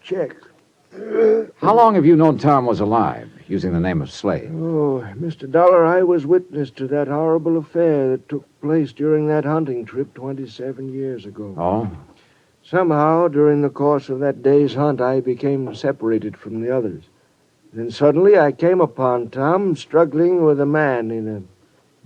[0.00, 0.36] Check.
[1.60, 4.50] How long have you known Tom was alive, using the name of Slade?
[4.54, 5.50] Oh, Mr.
[5.50, 10.14] Dollar, I was witness to that horrible affair that took place during that hunting trip
[10.14, 11.54] 27 years ago.
[11.58, 11.90] Oh?
[12.62, 17.04] Somehow, during the course of that day's hunt, I became separated from the others.
[17.72, 21.42] Then suddenly I came upon Tom struggling with a man in a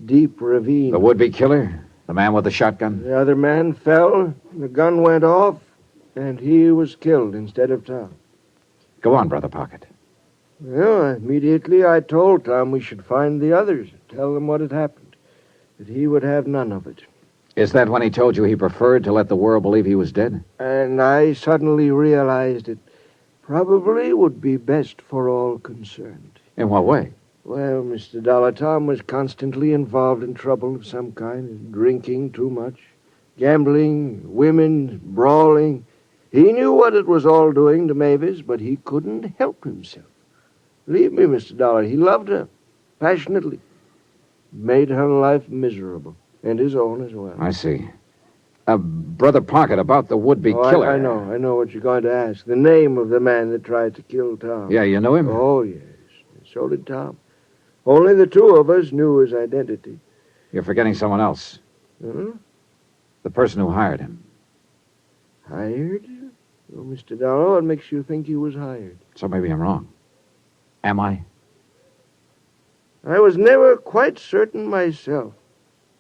[0.07, 0.93] deep ravine.
[0.93, 1.85] The would be killer?
[2.07, 3.03] The man with the shotgun?
[3.03, 5.57] The other man fell, the gun went off,
[6.17, 8.15] and he was killed instead of Tom.
[9.03, 9.87] Go on, Brother Pocket.
[10.67, 14.73] Well, immediately I told Tom we should find the others, and tell them what had
[14.73, 15.15] happened,
[15.79, 17.03] that he would have none of it.
[17.55, 20.11] Is that when he told you he preferred to let the world believe he was
[20.11, 20.43] dead?
[20.59, 22.79] And I suddenly realized it
[23.43, 26.41] probably would be best for all concerned.
[26.57, 27.13] In what way?
[27.45, 28.23] Well, Mr.
[28.23, 32.81] Dollar, Tom was constantly involved in trouble of some kind, drinking too much,
[33.37, 35.85] gambling, women, brawling.
[36.33, 40.07] He knew what it was all doing to Mavis, but he couldn't help himself.
[40.87, 41.57] Believe me, Mr.
[41.57, 42.49] Dollar, he loved her
[43.01, 43.61] passionately.
[44.53, 47.35] Made her life miserable, and his own as well.
[47.39, 47.89] I see.
[48.67, 50.89] Uh, Brother Pocket, about the would-be Oh, killer.
[50.89, 52.45] I, I know, I know what you're going to ask.
[52.47, 54.71] The name of the man that tried to kill Tom.
[54.71, 55.29] Yeah, you know him?
[55.29, 55.83] Oh, yes.
[56.53, 57.19] So did Tom.
[57.85, 59.99] Only the two of us knew his identity.
[60.53, 61.59] You're forgetting someone else.
[62.03, 62.31] Huh?
[63.23, 64.23] The person who hired him.
[65.49, 66.07] Hired?
[66.75, 67.19] Oh, Mr.
[67.19, 68.99] Dollar, what makes you think he was hired?
[69.15, 69.89] So maybe I'm wrong.
[70.85, 71.21] Am I?
[73.07, 75.33] I was never quite certain myself.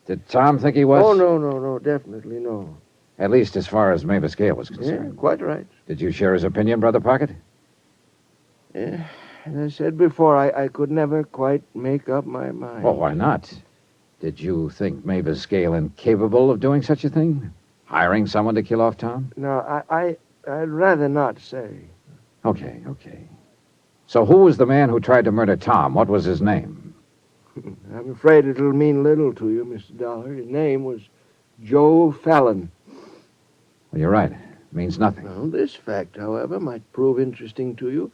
[0.06, 1.02] Did Tom think he was?
[1.04, 2.76] Oh, no, no, no, definitely no.
[3.18, 5.16] At least as far as Mavis Gale was Yeah, concerned.
[5.16, 5.66] quite right.
[5.88, 7.30] Did you share his opinion, Brother Pocket?
[8.74, 9.06] Yeah.
[9.46, 12.82] As I said before, I, I could never quite make up my mind.
[12.82, 13.52] Well, why not?
[14.20, 17.52] Did you think Mavis Gale incapable of doing such a thing?
[17.84, 19.30] Hiring someone to kill off Tom?
[19.36, 20.16] No, I, I,
[20.50, 21.70] I'd rather not say.
[22.44, 23.28] Okay, okay.
[24.06, 25.94] So who was the man who tried to murder Tom?
[25.94, 26.94] What was his name?
[27.56, 29.96] I'm afraid it'll mean little to you, Mr.
[29.98, 30.34] Dollar.
[30.34, 31.00] His name was
[31.62, 32.70] Joe Fallon.
[33.92, 34.32] Well, you're right.
[34.32, 34.38] It
[34.72, 35.24] means nothing.
[35.24, 38.12] Well, this fact, however, might prove interesting to you.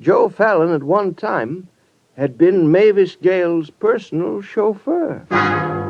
[0.00, 1.68] Joe Fallon, at one time,
[2.16, 5.85] had been Mavis Gale's personal chauffeur.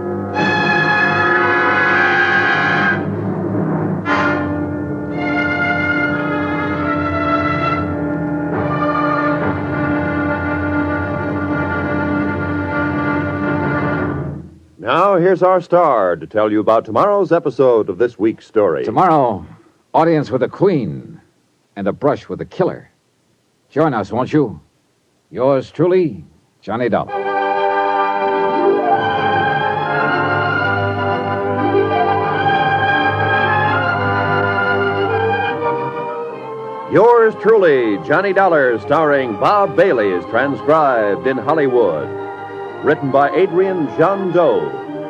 [14.96, 18.82] Now, here's our star to tell you about tomorrow's episode of this week's story.
[18.82, 19.44] Tomorrow,
[19.92, 21.20] audience with a Queen
[21.76, 22.90] and a brush with a killer.
[23.68, 24.58] Join us, won't you?
[25.30, 26.24] Yours truly,
[26.62, 27.12] Johnny Dollar.
[36.90, 42.08] Yours truly, Johnny Dollar, starring Bob Bailey, is transcribed in Hollywood.
[42.82, 44.85] Written by Adrian Gendot.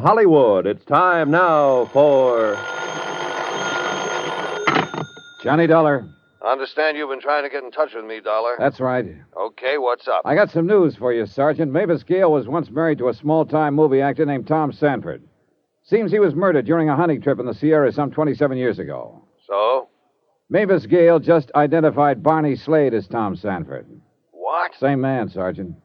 [0.00, 2.56] Hollywood, it's time now for.
[5.42, 6.06] Johnny Dollar.
[6.42, 8.56] I understand you've been trying to get in touch with me, Dollar.
[8.58, 9.06] That's right.
[9.36, 10.22] Okay, what's up?
[10.24, 11.70] I got some news for you, Sergeant.
[11.70, 15.22] Mavis Gale was once married to a small time movie actor named Tom Sanford.
[15.82, 19.22] Seems he was murdered during a hunting trip in the Sierra some 27 years ago.
[19.46, 19.88] So?
[20.48, 23.86] Mavis Gale just identified Barney Slade as Tom Sanford.
[24.32, 24.72] What?
[24.78, 25.76] Same man, Sergeant.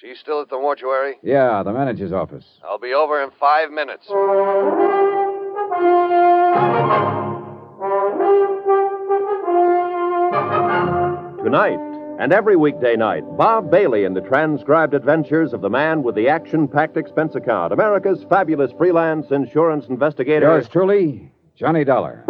[0.00, 1.16] She's still at the mortuary?
[1.22, 2.46] Yeah, the manager's office.
[2.64, 4.06] I'll be over in five minutes.
[11.44, 11.78] Tonight,
[12.18, 16.28] and every weekday night, Bob Bailey in the transcribed adventures of the man with the
[16.28, 20.46] action packed expense account, America's fabulous freelance insurance investigator.
[20.46, 22.24] Yours truly, Johnny Dollar.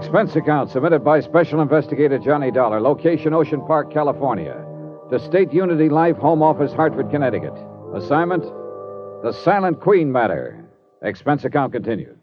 [0.00, 4.64] Expense account submitted by Special Investigator Johnny Dollar, location Ocean Park, California.
[5.10, 7.52] To State Unity Life, Home Office, Hartford, Connecticut.
[7.94, 8.42] Assignment
[9.22, 10.64] The Silent Queen Matter.
[11.02, 12.18] Expense account continued.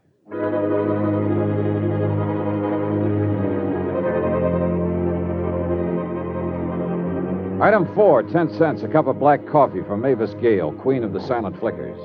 [7.61, 11.19] Item four, ten cents, a cup of black coffee from Mavis Gale, queen of the
[11.19, 11.99] silent flickers.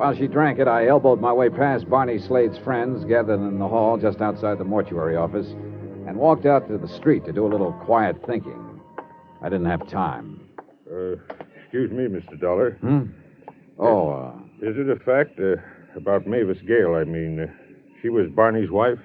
[0.00, 3.68] While she drank it, I elbowed my way past Barney Slade's friends gathered in the
[3.68, 5.46] hall just outside the mortuary office
[6.08, 8.80] and walked out to the street to do a little quiet thinking.
[9.42, 10.40] I didn't have time.
[10.90, 11.16] Uh,
[11.62, 12.40] excuse me, Mr.
[12.40, 12.78] Dollar.
[12.80, 13.08] Hmm?
[13.78, 15.56] Oh, uh, Is it a fact uh,
[15.94, 16.94] about Mavis Gale?
[16.94, 17.46] I mean, uh,
[18.00, 18.98] she was Barney's wife?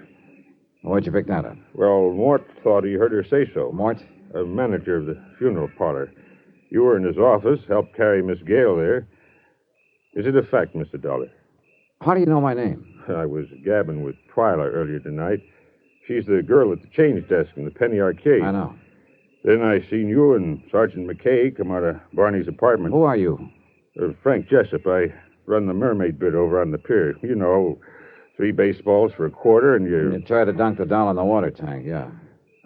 [0.81, 1.57] where'd you pick that up?
[1.73, 3.69] Well, Mort thought he heard her say so.
[3.73, 3.97] Mort?
[4.33, 6.09] A manager of the funeral parlor.
[6.69, 9.09] You were in his office, helped carry Miss Gale there.
[10.15, 11.01] Is it a fact, Mr.
[11.01, 11.29] Dollar?
[12.01, 13.03] How do you know my name?
[13.07, 15.41] I was gabbing with Twyla earlier tonight.
[16.07, 18.43] She's the girl at the change desk in the Penny Arcade.
[18.43, 18.75] I know.
[19.43, 22.93] Then I seen you and Sergeant McKay come out of Barney's apartment.
[22.93, 23.49] Who are you?
[24.01, 24.87] Uh, Frank Jessup.
[24.87, 25.13] I
[25.45, 27.15] run the mermaid bit over on the pier.
[27.21, 27.79] You know,
[28.37, 30.13] three baseballs for a quarter, and you.
[30.13, 32.09] You tried to dunk the doll in the water tank, yeah.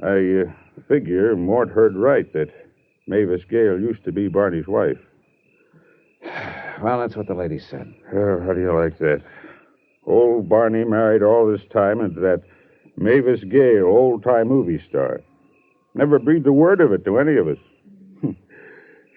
[0.01, 2.49] I uh, figure Mort heard right that
[3.07, 4.97] Mavis Gale used to be Barney's wife.
[6.81, 7.93] Well, that's what the lady said.
[8.13, 9.21] Oh, how do you like that?
[10.05, 12.41] Old Barney married all this time into that
[12.97, 15.21] Mavis Gale, old time movie star.
[15.93, 17.57] Never breathed a word of it to any of us.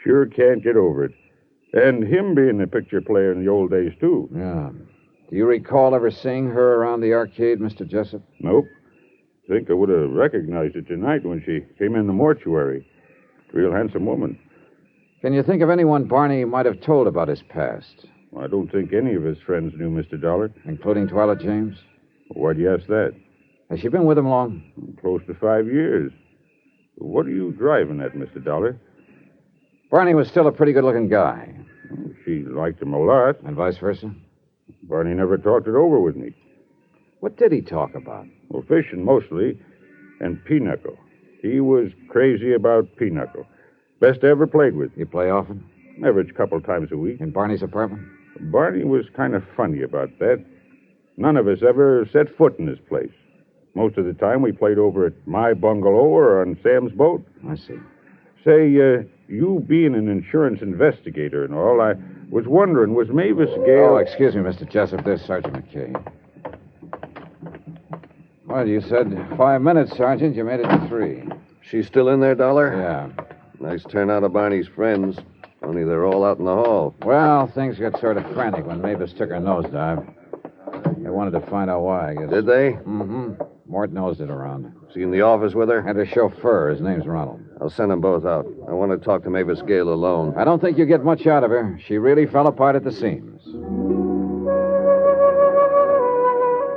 [0.04, 1.12] sure can't get over it.
[1.72, 4.28] And him being a picture player in the old days, too.
[4.34, 4.70] Yeah.
[5.30, 7.88] Do you recall ever seeing her around the arcade, Mr.
[7.88, 8.22] Jessup?
[8.40, 8.66] Nope.
[9.48, 12.86] Think I would have recognized her tonight when she came in the mortuary.
[13.52, 14.38] Real handsome woman.
[15.22, 18.06] Can you think of anyone Barney might have told about his past,
[18.38, 20.20] I don't think any of his friends knew Mr.
[20.20, 20.50] Dollar.
[20.64, 21.76] including Twyla James?
[22.28, 23.14] Why do you ask that?
[23.70, 24.96] Has she been with him long?
[25.00, 26.12] Close to five years.
[26.96, 28.42] What are you driving at, Mr.
[28.44, 28.78] Dollar?
[29.90, 31.54] Barney was still a pretty good looking guy,
[32.24, 33.40] She liked him a lot.
[33.42, 34.10] and vice versa.
[34.84, 36.34] Barney never talked it over with me.
[37.20, 38.26] What did he talk about?
[38.48, 39.58] Well, fishing mostly,
[40.20, 40.98] and pinochle.
[41.42, 43.46] He was crazy about pinochle.
[44.02, 44.90] Best I ever played with.
[44.96, 45.64] You play often?
[46.04, 47.20] Average couple times a week.
[47.20, 48.02] In Barney's apartment?
[48.50, 50.44] Barney was kind of funny about that.
[51.16, 53.12] None of us ever set foot in his place.
[53.76, 57.24] Most of the time we played over at my bungalow or on Sam's boat.
[57.48, 57.76] I see.
[58.44, 61.92] Say, uh, you being an insurance investigator and all, I
[62.28, 63.90] was wondering, was Mavis Gale.
[63.92, 64.68] Oh, excuse me, Mr.
[64.68, 65.04] Jessup.
[65.04, 66.12] There's Sergeant McKay.
[68.46, 70.34] Well, you said five minutes, Sergeant.
[70.34, 71.22] You made it to three.
[71.70, 72.76] She's still in there, Dollar?
[72.76, 73.24] Yeah.
[73.62, 75.16] Nice turnout of Barney's friends.
[75.62, 76.96] Only they're all out in the hall.
[77.04, 80.04] Well, things got sort of frantic when Mavis took her nosedive.
[81.00, 82.30] They wanted to find out why, I guess.
[82.30, 82.72] Did they?
[82.72, 83.34] Mm-hmm.
[83.66, 84.74] Mort nosed it around.
[84.92, 85.78] He in the office with her?
[85.78, 86.70] And her chauffeur.
[86.70, 87.40] His name's Ronald.
[87.60, 88.46] I'll send them both out.
[88.68, 90.34] I want to talk to Mavis Gale alone.
[90.36, 91.78] I don't think you get much out of her.
[91.86, 93.40] She really fell apart at the seams.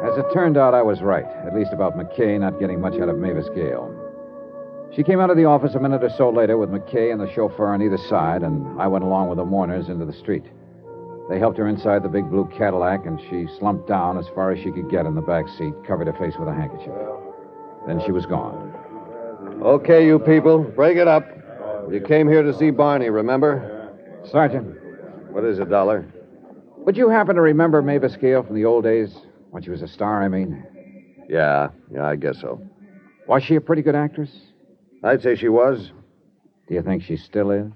[0.05, 3.09] As it turned out, I was right, at least about McKay not getting much out
[3.09, 3.91] of Mavis Gale.
[4.95, 7.29] She came out of the office a minute or so later with McKay and the
[7.33, 10.45] chauffeur on either side, and I went along with the mourners into the street.
[11.29, 14.59] They helped her inside the big blue Cadillac, and she slumped down as far as
[14.59, 16.93] she could get in the back seat, covered her face with a handkerchief.
[17.87, 18.73] Then she was gone.
[19.63, 21.27] Okay, you people, break it up.
[21.91, 23.91] You came here to see Barney, remember?
[24.31, 24.77] Sergeant,
[25.31, 26.05] What is it, Dollar?
[26.77, 29.13] would you happen to remember Mavis Gale from the old days?
[29.51, 30.63] When she was a star, I mean.
[31.27, 32.61] Yeah, yeah, I guess so.
[33.27, 34.29] Was she a pretty good actress?
[35.05, 35.91] I'd say she was.
[36.67, 37.71] Do you think she still is?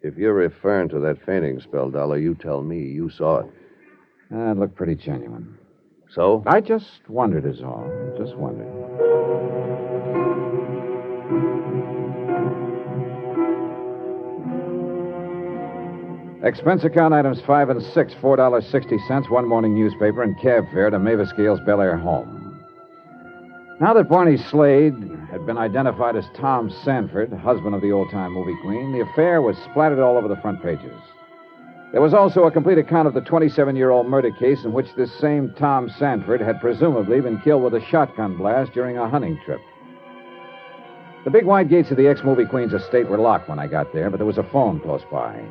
[0.00, 2.78] If you're referring to that fainting spell, Dollar, you tell me.
[2.78, 3.46] You saw it.
[4.34, 5.58] Ah, it looked pretty genuine.
[6.10, 6.42] So?
[6.46, 7.86] I just wondered, is all.
[8.18, 8.66] Just wondered.
[16.42, 20.64] Expense account items five and six, four dollars sixty cents, one morning newspaper, and cab
[20.72, 22.58] fare to Mavis Gale's Bel Air home.
[23.80, 24.94] Now that Barney Slade
[25.32, 29.40] had been identified as Tom Sanford, husband of the old time movie queen, the affair
[29.40, 30.92] was splattered all over the front pages.
[31.90, 34.94] There was also a complete account of the 27 year old murder case in which
[34.94, 39.40] this same Tom Sanford had presumably been killed with a shotgun blast during a hunting
[39.42, 39.60] trip.
[41.24, 43.90] The big wide gates of the ex movie queen's estate were locked when I got
[43.94, 45.42] there, but there was a phone close by.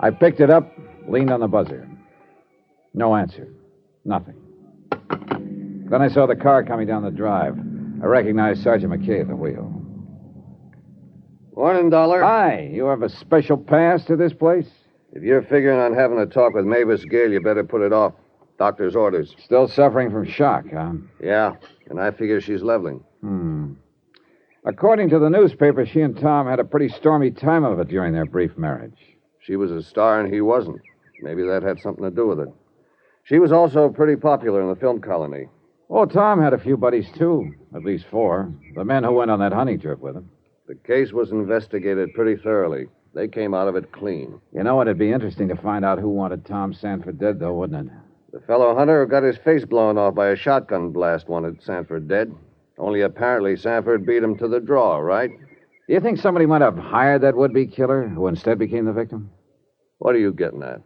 [0.00, 0.70] I picked it up,
[1.08, 1.88] leaned on the buzzer.
[2.92, 3.48] No answer.
[4.04, 4.36] Nothing.
[5.88, 7.56] Then I saw the car coming down the drive.
[8.02, 9.82] I recognize Sergeant McKay at the wheel.
[11.54, 12.22] Morning, Dollar.
[12.22, 14.68] Hi, you have a special pass to this place?
[15.12, 18.12] If you're figuring on having a talk with Mavis Gale, you better put it off.
[18.58, 19.34] Doctor's orders.
[19.42, 20.92] Still suffering from shock, huh?
[21.22, 21.54] Yeah,
[21.88, 23.02] and I figure she's leveling.
[23.22, 23.72] Hmm.
[24.66, 28.12] According to the newspaper, she and Tom had a pretty stormy time of it during
[28.12, 28.98] their brief marriage.
[29.40, 30.80] She was a star and he wasn't.
[31.22, 32.48] Maybe that had something to do with it.
[33.24, 35.48] She was also pretty popular in the film colony.
[35.88, 37.54] Oh, Tom had a few buddies, too.
[37.74, 38.52] At least four.
[38.74, 40.28] The men who went on that hunting trip with him.
[40.66, 42.86] The case was investigated pretty thoroughly.
[43.14, 44.40] They came out of it clean.
[44.52, 47.86] You know, it'd be interesting to find out who wanted Tom Sanford dead, though, wouldn't
[47.88, 47.92] it?
[48.32, 52.08] The fellow hunter who got his face blown off by a shotgun blast wanted Sanford
[52.08, 52.34] dead.
[52.78, 55.30] Only apparently Sanford beat him to the draw, right?
[55.30, 58.92] Do you think somebody might have hired that would be killer who instead became the
[58.92, 59.30] victim?
[59.98, 60.82] What are you getting at?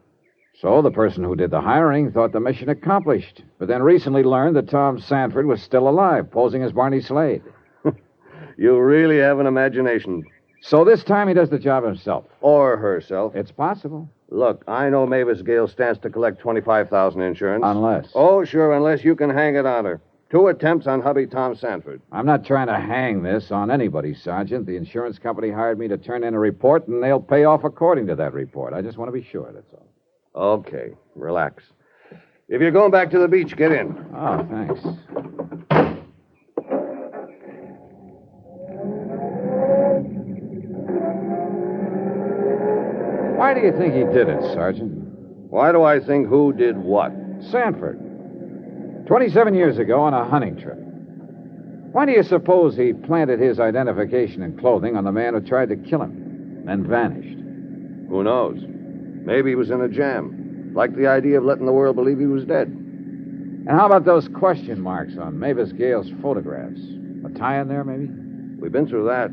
[0.61, 4.57] So the person who did the hiring thought the mission accomplished, but then recently learned
[4.57, 7.43] that Tom Sanford was still alive, posing as Barney Slade.
[8.59, 10.23] you really have an imagination.
[10.61, 12.27] So this time he does the job himself.
[12.43, 13.35] Or herself.
[13.35, 14.11] It's possible.
[14.29, 17.65] Look, I know Mavis Gale stands to collect 25000 insurance.
[17.65, 18.11] Unless.
[18.15, 20.03] Oh, sure, unless you can hang it on her.
[20.29, 22.03] Two attempts on hubby Tom Sanford.
[22.13, 24.67] I'm not trying to hang this on anybody, Sergeant.
[24.67, 28.09] The insurance company hired me to turn in a report, and they'll pay off according
[28.09, 28.75] to that report.
[28.75, 29.90] I just want to be sure, that's all.
[30.35, 31.65] Okay, relax.
[32.49, 34.07] If you're going back to the beach, get in.
[34.15, 34.81] Oh, thanks.
[43.39, 44.93] Why do you think he did it, Sergeant?
[45.51, 47.13] Why do I think who did what?
[47.51, 47.99] Sanford.
[49.07, 50.79] 27 years ago on a hunting trip.
[51.93, 55.71] Why do you suppose he planted his identification and clothing on the man who tried
[55.71, 57.39] to kill him, then vanished?
[58.09, 58.61] Who knows?
[59.31, 60.73] Maybe he was in a jam.
[60.75, 62.67] Liked the idea of letting the world believe he was dead.
[62.67, 66.81] And how about those question marks on Mavis Gale's photographs?
[67.25, 68.11] A tie in there, maybe?
[68.61, 69.31] We've been through that.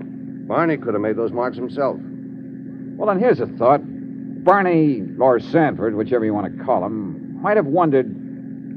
[0.48, 1.98] Barney could have made those marks himself.
[2.00, 3.82] Well, then here's a thought.
[4.44, 8.06] Barney, or Sanford, whichever you want to call him, might have wondered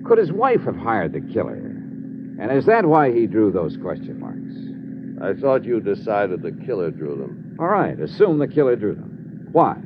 [0.07, 1.55] could his wife have hired the killer?
[1.55, 5.37] And is that why he drew those question marks?
[5.37, 7.59] I thought you decided the killer drew them.
[7.61, 9.49] All right, assume the killer drew them.
[9.53, 9.77] Why?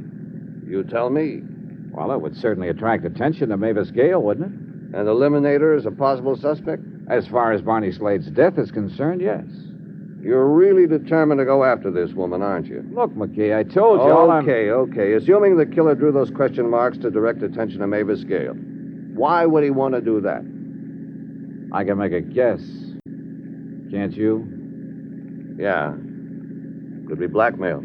[0.67, 1.43] You tell me.
[1.93, 4.99] Well, it would certainly attract attention to Mavis Gale, wouldn't it?
[4.99, 6.83] And eliminate her as a possible suspect?
[7.09, 9.45] As far as Barney Slade's death is concerned, yes.
[10.23, 12.83] You're really determined to go after this woman, aren't you?
[12.93, 14.07] Look, McKay, I told you.
[14.11, 15.13] Okay, okay.
[15.13, 18.55] Assuming the killer drew those question marks to direct attention to Mavis Gale.
[18.55, 20.41] Why would he want to do that?
[21.73, 22.61] I can make a guess.
[23.91, 25.57] Can't you?
[25.59, 25.91] Yeah.
[27.09, 27.85] Could be blackmail.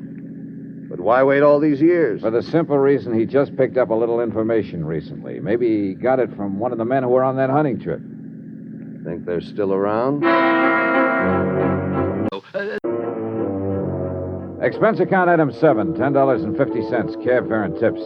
[0.89, 2.21] But why wait all these years?
[2.21, 5.39] For the simple reason he just picked up a little information recently.
[5.39, 8.01] Maybe he got it from one of the men who were on that hunting trip.
[9.05, 10.23] Think they're still around?
[14.63, 18.01] Expense account item seven, $10.50, cab fare and tips.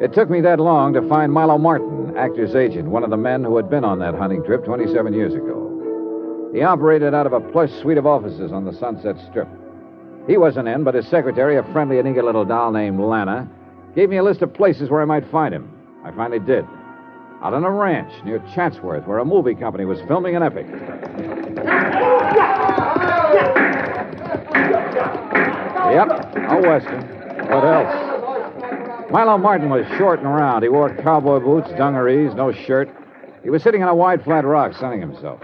[0.00, 3.44] It took me that long to find Milo Martin, actor's agent, one of the men
[3.44, 6.50] who had been on that hunting trip 27 years ago.
[6.54, 9.48] He operated out of a plush suite of offices on the Sunset Strip.
[10.26, 13.48] He wasn't in, but his secretary, a friendly and eager little doll named Lana,
[13.94, 15.70] gave me a list of places where I might find him.
[16.04, 16.64] I finally did.
[17.42, 20.66] Out on a ranch near Chatsworth, where a movie company was filming an epic.
[25.90, 27.02] Yep, a Western.
[27.48, 29.10] What else?
[29.10, 30.62] Milo Martin was short and round.
[30.62, 32.88] He wore cowboy boots, dungarees, no shirt.
[33.42, 35.40] He was sitting on a wide, flat rock, sunning himself.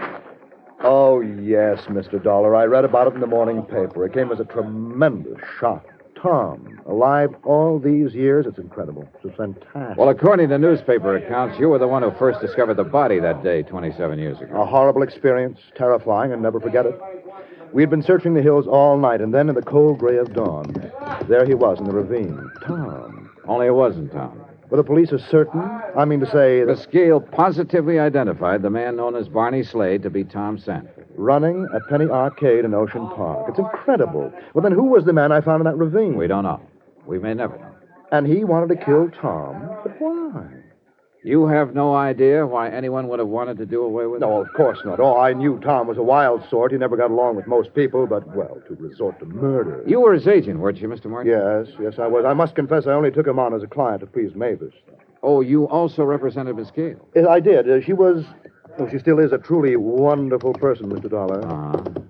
[0.83, 2.21] Oh, yes, Mr.
[2.21, 2.55] Dollar.
[2.55, 4.05] I read about it in the morning paper.
[4.05, 5.85] It came as a tremendous shock.
[6.21, 8.45] Tom, alive all these years.
[8.47, 9.07] It's incredible.
[9.23, 9.97] It's fantastic.
[9.97, 13.43] Well, according to newspaper accounts, you were the one who first discovered the body that
[13.43, 14.61] day 27 years ago.
[14.61, 16.99] A horrible experience, terrifying, and never forget it.
[17.71, 20.33] We had been searching the hills all night, and then in the cold gray of
[20.33, 20.73] dawn,
[21.27, 22.49] there he was in the ravine.
[22.65, 23.29] Tom.
[23.47, 24.41] Only it wasn't Tom.
[24.69, 25.61] Well, the police are certain.
[25.97, 30.09] I mean to say The scale positively identified the man known as Barney Slade to
[30.09, 31.05] be Tom Sanford.
[31.15, 33.45] running at Penny Arcade in Ocean Park.
[33.49, 34.31] It's incredible.
[34.53, 36.17] Well, then who was the man I found in that ravine?
[36.17, 36.59] We don't know.
[37.05, 37.71] We may never know.
[38.11, 39.69] And he wanted to kill Tom.
[39.83, 40.45] But why?
[41.23, 44.25] You have no idea why anyone would have wanted to do away with it?
[44.25, 44.99] No, of course not.
[44.99, 46.71] Oh, I knew Tom was a wild sort.
[46.71, 49.83] He never got along with most people, but, well, to resort to murder.
[49.87, 51.05] You were his agent, weren't you, Mr.
[51.07, 51.31] Martin?
[51.31, 52.23] Yes, yes, I was.
[52.25, 54.73] I must confess I only took him on as a client to please Mavis.
[55.23, 56.99] Oh, you also represented Miss Gale.
[57.15, 57.69] Yes, I did.
[57.69, 58.23] Uh, she was.
[58.79, 61.09] Oh, she still is a truly wonderful person, Mr.
[61.09, 61.43] Dollar.
[61.45, 62.01] Uh-huh.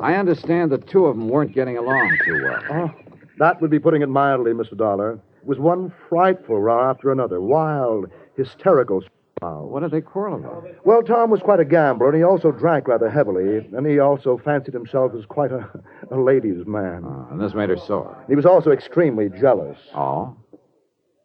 [0.00, 2.62] I understand the two of them weren't getting along too well.
[2.70, 2.90] Oh,
[3.38, 4.76] that would be putting it mildly, Mr.
[4.76, 5.12] Dollar.
[5.12, 7.40] It was one frightful row after another.
[7.40, 9.02] Wild, hysterical.
[9.42, 9.66] row.
[9.66, 10.64] What did they quarrel about?
[10.84, 14.38] Well, Tom was quite a gambler, and he also drank rather heavily, and he also
[14.38, 15.68] fancied himself as quite a,
[16.10, 17.04] a ladies' man.
[17.04, 18.24] Uh, and this made her sore.
[18.28, 19.78] He was also extremely jealous.
[19.94, 20.36] Oh?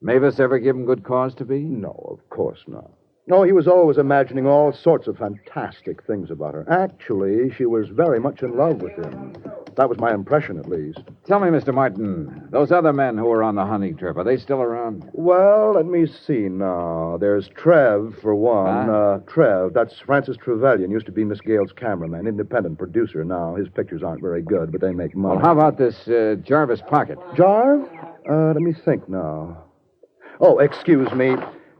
[0.01, 1.59] Mavis ever give him good cause to be?
[1.59, 2.91] No, of course not.
[3.29, 6.65] No, he was always imagining all sorts of fantastic things about her.
[6.69, 9.35] Actually, she was very much in love with him.
[9.75, 11.01] That was my impression, at least.
[11.25, 11.73] Tell me, Mr.
[11.73, 15.07] Martin, those other men who were on the hunting trip, are they still around?
[15.11, 17.17] Well, let me see now.
[17.19, 18.87] There's Trev, for one.
[18.87, 18.91] Huh?
[18.93, 23.55] Uh, Trev, that's Francis Trevelyan, used to be Miss Gale's cameraman, independent producer now.
[23.55, 25.35] His pictures aren't very good, but they make money.
[25.35, 27.19] Well, how about this uh, Jarvis Pocket?
[27.35, 27.83] Jarv?
[28.27, 29.65] Uh, let me think now.
[30.39, 31.35] Oh, excuse me.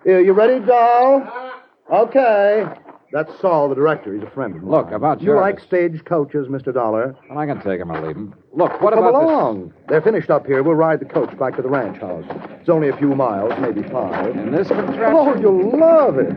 [0.05, 1.53] Uh, you ready, doll?
[1.91, 2.65] Okay.
[3.11, 4.13] That's Saul, the director.
[4.13, 4.71] He's a friend of mine.
[4.71, 6.73] Look, about You like stage coaches, Mr.
[6.73, 7.15] Dollar?
[7.29, 8.35] Well, I can take him or leave him.
[8.51, 9.73] Look, what Come about along.
[9.87, 10.61] They're finished up here.
[10.61, 12.25] We'll ride the coach back to the ranch house.
[12.59, 14.33] It's only a few miles, maybe five.
[14.35, 14.43] this?
[14.43, 15.13] In this contraption?
[15.15, 16.33] Oh, you'll love it.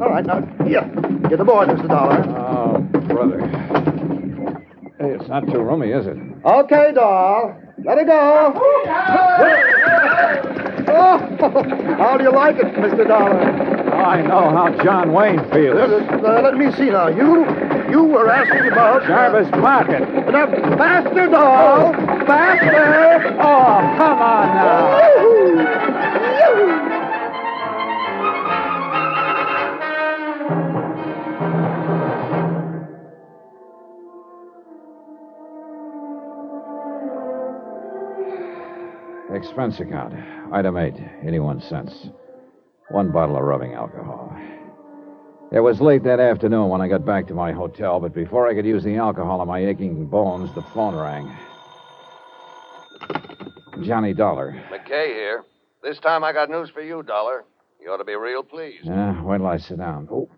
[0.00, 0.82] All right, now, here.
[1.28, 1.88] Get aboard, Mr.
[1.88, 2.24] Dollar.
[2.38, 2.78] Oh,
[3.08, 3.40] brother.
[4.98, 6.16] Hey, it's not too roomy, is it?
[6.44, 7.54] Okay, doll.
[7.84, 8.52] Let it go.
[10.90, 11.18] Oh,
[11.98, 13.06] how do you like it, Mr.
[13.06, 13.38] Dollar?
[13.92, 15.76] Oh, I know how John Wayne feels.
[15.78, 17.06] Uh, let me see now.
[17.06, 17.44] You
[17.88, 19.04] you were asking about...
[19.04, 20.00] Jarvis Pocket.
[20.32, 20.46] Now,
[20.76, 21.92] faster, doll.
[22.26, 23.36] Faster.
[23.38, 25.08] Oh, come on now.
[39.38, 40.14] Expense account.
[40.52, 42.08] Item 8, 81 cents.
[42.90, 44.36] One bottle of rubbing alcohol.
[45.52, 48.54] It was late that afternoon when I got back to my hotel, but before I
[48.54, 51.32] could use the alcohol on my aching bones, the phone rang.
[53.82, 54.60] Johnny Dollar.
[54.72, 55.44] McKay here.
[55.84, 57.44] This time I got news for you, Dollar.
[57.80, 58.86] You ought to be real pleased.
[58.86, 60.08] Yeah, wait till I sit down.
[60.10, 60.28] Oh,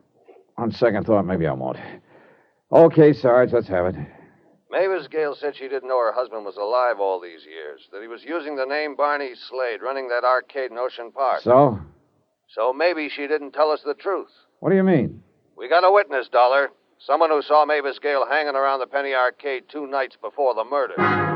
[0.58, 1.78] on second thought, maybe I won't.
[2.70, 3.96] Okay, Sarge, let's have it.
[4.70, 8.08] Mavis Gale said she didn't know her husband was alive all these years, that he
[8.08, 11.42] was using the name Barney Slade, running that arcade in Ocean Park.
[11.42, 11.80] So?
[12.54, 14.30] So maybe she didn't tell us the truth.
[14.60, 15.22] What do you mean?
[15.56, 16.70] We got a witness, Dollar.
[16.98, 21.29] Someone who saw Mavis Gale hanging around the Penny Arcade two nights before the murder.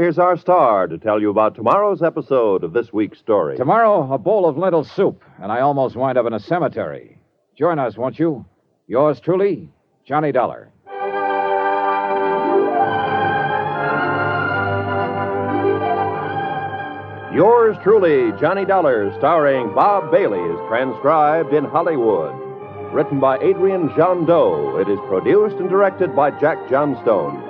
[0.00, 3.58] Here's our star to tell you about tomorrow's episode of this week's story.
[3.58, 7.18] Tomorrow, a bowl of lentil soup, and I almost wind up in a cemetery.
[7.54, 8.46] Join us, won't you?
[8.86, 9.68] Yours truly,
[10.06, 10.70] Johnny Dollar.
[17.34, 22.34] Yours truly, Johnny Dollar, starring Bob Bailey, is transcribed in Hollywood.
[22.90, 27.49] Written by Adrian Gendot, it is produced and directed by Jack Johnstone.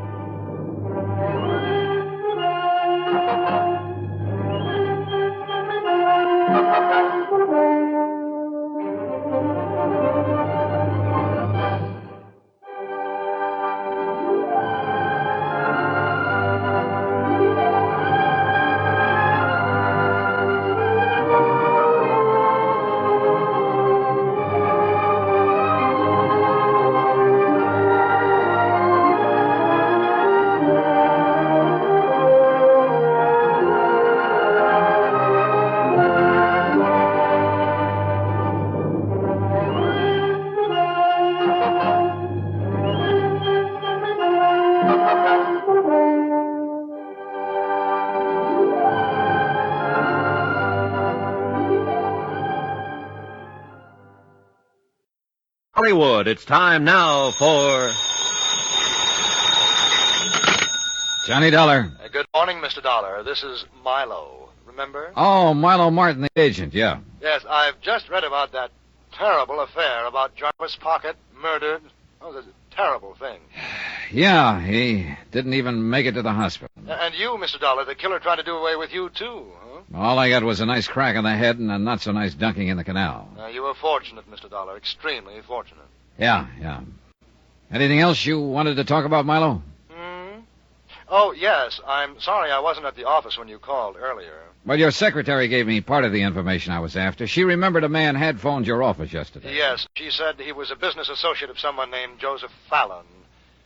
[56.31, 57.91] It's time now for
[61.27, 61.91] Johnny Dollar.
[62.01, 62.81] Uh, good morning, Mr.
[62.81, 63.21] Dollar.
[63.21, 64.47] This is Milo.
[64.65, 65.11] Remember?
[65.17, 66.99] Oh, Milo Martin, the agent, yeah.
[67.21, 68.71] Yes, I've just read about that
[69.11, 71.81] terrible affair about Jarvis Pocket murdered.
[72.21, 73.39] Oh, that's a terrible thing.
[74.13, 76.67] Yeah, he didn't even make it to the hospital.
[76.85, 77.57] And you, Mr.
[77.61, 79.81] Dollar, the killer tried to do away with you, too, huh?
[79.95, 82.33] All I got was a nice crack on the head and a not so nice
[82.33, 83.29] dunking in the canal.
[83.39, 84.49] Uh, you were fortunate, Mr.
[84.49, 84.75] Dollar.
[84.75, 85.85] Extremely fortunate.
[86.21, 86.81] Yeah, yeah.
[87.73, 89.63] Anything else you wanted to talk about, Milo?
[89.89, 90.41] Hmm?
[91.09, 91.81] Oh, yes.
[91.87, 94.37] I'm sorry I wasn't at the office when you called earlier.
[94.63, 97.25] Well, your secretary gave me part of the information I was after.
[97.25, 99.55] She remembered a man had phoned your office yesterday.
[99.55, 103.05] Yes, she said he was a business associate of someone named Joseph Fallon.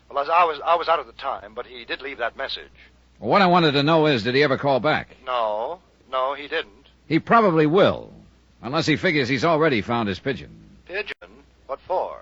[0.10, 2.38] Well, as I was, I was out at the time, but he did leave that
[2.38, 2.72] message.
[3.20, 5.18] Well, what I wanted to know is, did he ever call back?
[5.26, 5.80] No,
[6.10, 6.88] no, he didn't.
[7.06, 8.14] He probably will,
[8.62, 10.52] unless he figures he's already found his pigeon.
[10.86, 11.44] Pigeon?
[11.68, 12.22] What for?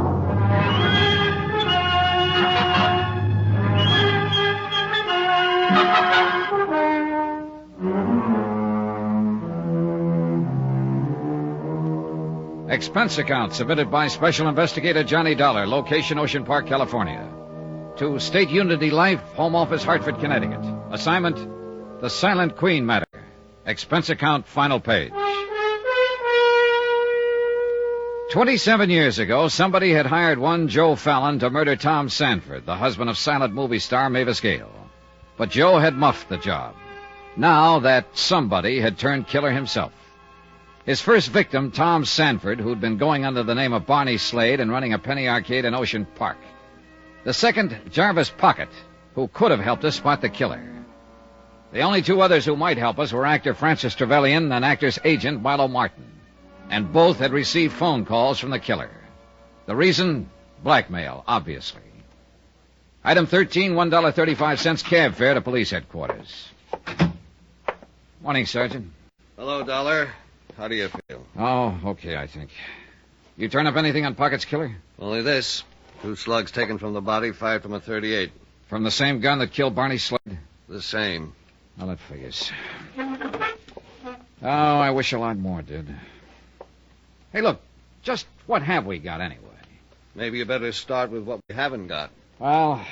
[12.81, 17.31] Expense account submitted by Special Investigator Johnny Dollar, location Ocean Park, California.
[17.97, 20.65] To State Unity Life, Home Office, Hartford, Connecticut.
[20.89, 23.05] Assignment The Silent Queen Matter.
[23.67, 25.11] Expense account, final page.
[28.31, 33.11] 27 years ago, somebody had hired one Joe Fallon to murder Tom Sanford, the husband
[33.11, 34.71] of silent movie star Mavis Gale.
[35.37, 36.73] But Joe had muffed the job.
[37.37, 39.93] Now that somebody had turned killer himself.
[40.85, 44.71] His first victim, Tom Sanford, who'd been going under the name of Barney Slade and
[44.71, 46.37] running a penny arcade in Ocean Park.
[47.23, 48.69] The second, Jarvis Pocket,
[49.13, 50.61] who could have helped us spot the killer.
[51.71, 55.41] The only two others who might help us were actor Francis Trevelyan and actor's agent
[55.41, 56.03] Milo Martin.
[56.69, 58.89] And both had received phone calls from the killer.
[59.67, 60.29] The reason?
[60.63, 61.81] Blackmail, obviously.
[63.03, 66.49] Item 13, $1.35 cab fare to police headquarters.
[68.21, 68.91] Morning, Sergeant.
[69.37, 70.09] Hello, Dollar.
[70.61, 71.25] How do you feel?
[71.39, 72.51] Oh, okay, I think.
[73.35, 74.75] You turn up anything on Pocket's killer?
[74.99, 75.63] Only this.
[76.03, 78.31] Two slugs taken from the body, fired from a 38.
[78.67, 80.37] From the same gun that killed Barney Slade?
[80.69, 81.33] The same.
[81.79, 82.51] Well, that figures.
[82.95, 85.87] Oh, I wish a lot more did.
[87.33, 87.59] Hey, look,
[88.03, 89.41] just what have we got anyway?
[90.13, 92.11] Maybe you better start with what we haven't got.
[92.37, 92.85] Well,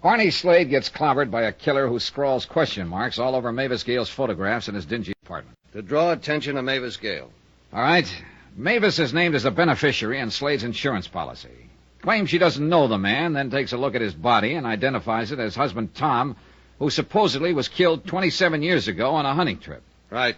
[0.00, 4.08] Barney Slade gets clobbered by a killer who scrawls question marks all over Mavis Gale's
[4.08, 5.56] photographs in his dingy apartment.
[5.72, 7.30] To draw attention to Mavis Gale.
[7.72, 8.22] All right.
[8.56, 11.70] Mavis is named as a beneficiary in Slade's insurance policy.
[12.02, 15.32] Claims she doesn't know the man, then takes a look at his body and identifies
[15.32, 16.34] it as husband Tom,
[16.78, 19.82] who supposedly was killed 27 years ago on a hunting trip.
[20.08, 20.36] Right.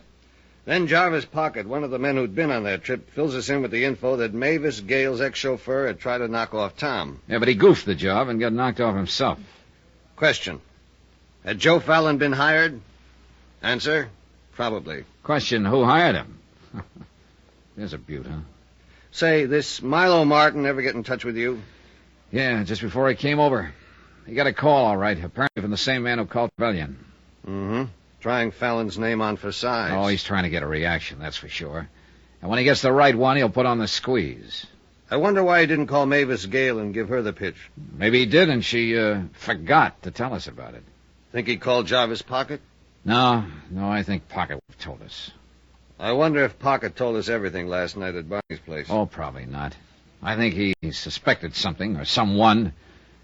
[0.65, 3.63] Then Jarvis Pocket, one of the men who'd been on that trip, fills us in
[3.63, 7.21] with the info that Mavis Gale's ex-chauffeur had tried to knock off Tom.
[7.27, 9.39] Yeah, but he goofed the job and got knocked off himself.
[10.15, 10.61] Question.
[11.45, 12.81] Had Joe Fallon been hired?
[13.63, 14.11] Answer.
[14.55, 15.05] Probably.
[15.23, 16.39] Question, who hired him?
[17.77, 18.41] There's a beaut, huh?
[19.11, 21.63] Say, this Milo Martin ever get in touch with you?
[22.31, 23.73] Yeah, just before he came over.
[24.27, 27.05] He got a call, all right, apparently from the same man who called Trevelyan.
[27.47, 27.85] Mm-hmm.
[28.21, 29.93] Trying Fallon's name on for size.
[29.95, 31.89] Oh, he's trying to get a reaction, that's for sure.
[32.41, 34.67] And when he gets the right one, he'll put on the squeeze.
[35.11, 37.57] I wonder why he didn't call Mavis Gale and give her the pitch.
[37.93, 40.85] Maybe he did, and she uh, forgot to tell us about it.
[41.33, 42.61] Think he called Jarvis Pocket?
[43.05, 45.31] No, no, I think Pocket would have told us.
[45.99, 48.87] I wonder if Pocket told us everything last night at Barney's place.
[48.91, 49.75] Oh, probably not.
[50.23, 52.73] I think he suspected something or someone.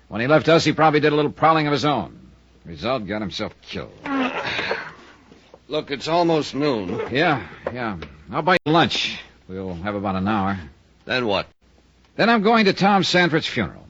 [0.09, 2.19] When he left us, he probably did a little prowling of his own.
[2.65, 3.93] Result, got himself killed.
[5.69, 7.01] Look, it's almost noon.
[7.13, 7.99] Yeah, yeah.
[8.33, 9.21] I'll buy you lunch.
[9.49, 10.59] We'll have about an hour.
[11.05, 11.47] Then what?
[12.17, 13.87] Then I'm going to Tom Sanford's funeral.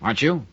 [0.00, 0.46] Aren't you?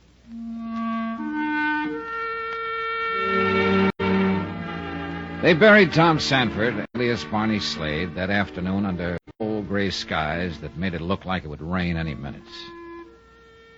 [5.41, 10.93] They buried Tom Sanford, alias Barney Slade, that afternoon under cold gray skies that made
[10.93, 12.41] it look like it would rain any minute.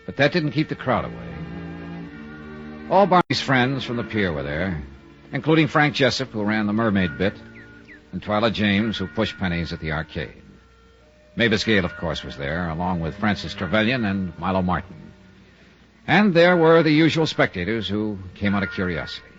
[0.07, 2.89] But that didn't keep the crowd away.
[2.89, 4.81] All Barney's friends from the pier were there,
[5.33, 7.35] including Frank Jessup, who ran the mermaid bit,
[8.11, 10.41] and Twyla James, who pushed pennies at the arcade.
[11.35, 15.13] Mavis Gale, of course, was there, along with Francis Trevelyan and Milo Martin.
[16.07, 19.30] And there were the usual spectators who came out of curiosity.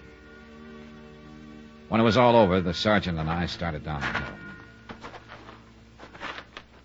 [1.93, 4.35] When it was all over, the sergeant and I started down the hill.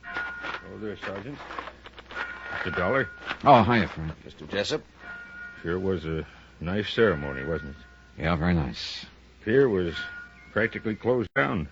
[0.05, 1.37] Oh, there, Sergeant.
[2.51, 2.75] Mr.
[2.75, 3.09] Dollar.
[3.45, 4.11] Oh, hiya, Frank.
[4.27, 4.51] Mr.
[4.51, 4.83] Jessup?
[5.61, 6.27] Sure was a
[6.59, 8.21] nice ceremony, wasn't it?
[8.21, 9.05] Yeah, very nice.
[9.45, 9.95] Pier was
[10.51, 11.69] practically closed down.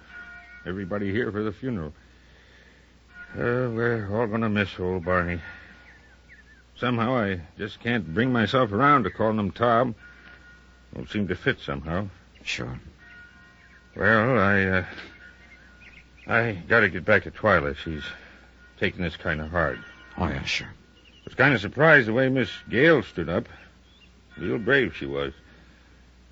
[0.65, 1.93] Everybody here for the funeral.
[3.33, 5.41] Uh, we're all going to miss old Barney.
[6.77, 9.93] Somehow I just can't bring myself around to calling him Tom.
[10.93, 12.07] Don't seem to fit somehow.
[12.45, 12.79] Sure.
[13.95, 14.85] Well, I, uh,
[16.27, 17.75] I gotta get back to Twyla.
[17.77, 18.03] She's
[18.79, 19.79] taking this kind of hard.
[20.17, 20.67] Oh, yeah, sure.
[21.23, 23.47] was kind of surprised the way Miss Gale stood up.
[24.37, 25.33] Real brave she was.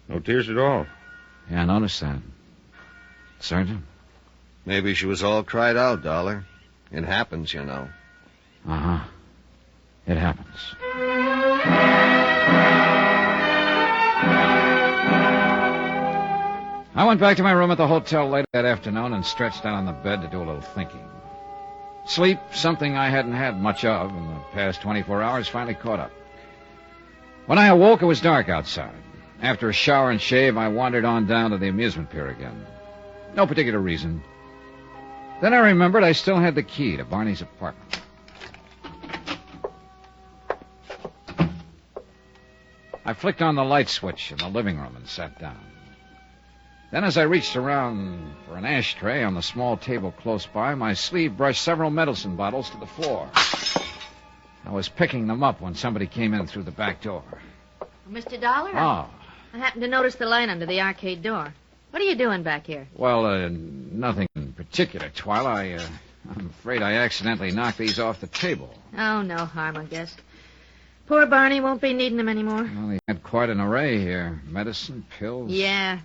[0.09, 0.85] No tears at all.
[1.49, 2.19] Yeah, I noticed that.
[3.39, 3.83] Sergeant?
[4.65, 6.45] Maybe she was all cried out, Dollar.
[6.91, 7.87] It happens, you know.
[8.67, 9.03] Uh huh.
[10.07, 10.75] It happens.
[16.95, 19.73] I went back to my room at the hotel late that afternoon and stretched out
[19.73, 21.03] on the bed to do a little thinking.
[22.05, 26.11] Sleep, something I hadn't had much of in the past 24 hours, finally caught up.
[27.47, 28.93] When I awoke, it was dark outside.
[29.41, 32.63] After a shower and shave, I wandered on down to the amusement pier again.
[33.35, 34.21] No particular reason.
[35.41, 38.01] Then I remembered I still had the key to Barney's apartment.
[43.03, 45.72] I flicked on the light switch in the living room and sat down.
[46.93, 50.93] Then, as I reached around for an ashtray on the small table close by, my
[50.93, 53.27] sleeve brushed several medicine bottles to the floor.
[54.63, 57.23] I was picking them up when somebody came in through the back door.
[58.07, 58.39] Mr.
[58.39, 58.69] Dollar?
[58.75, 59.09] Oh,
[59.53, 61.51] I happened to notice the light under the arcade door.
[61.89, 62.87] What are you doing back here?
[62.93, 65.45] well, uh, nothing in particular, Twyla.
[65.47, 65.87] I, uh,
[66.29, 68.71] I'm afraid I accidentally knocked these off the table.
[68.95, 70.15] Oh, no harm, I guess.
[71.07, 72.69] Poor Barney won't be needing them anymore.
[72.71, 75.49] Well, he had quite an array here medicine, pills.
[75.51, 75.97] Yeah.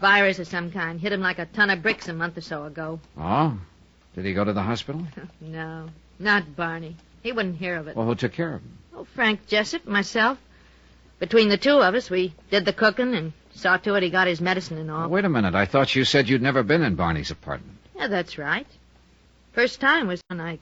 [0.00, 1.00] Virus of some kind.
[1.00, 3.00] Hit him like a ton of bricks a month or so ago.
[3.18, 3.58] Oh?
[4.14, 5.06] Did he go to the hospital?
[5.40, 5.88] No,
[6.18, 6.96] not Barney.
[7.22, 7.96] He wouldn't hear of it.
[7.96, 8.78] Well, who took care of him?
[8.94, 10.38] Oh, Frank Jessup, myself.
[11.18, 14.26] Between the two of us, we did the cooking and saw to it he got
[14.26, 15.08] his medicine and all.
[15.08, 15.54] Wait a minute.
[15.54, 17.76] I thought you said you'd never been in Barney's apartment.
[17.96, 18.66] Yeah, that's right.
[19.52, 20.58] First time was when I.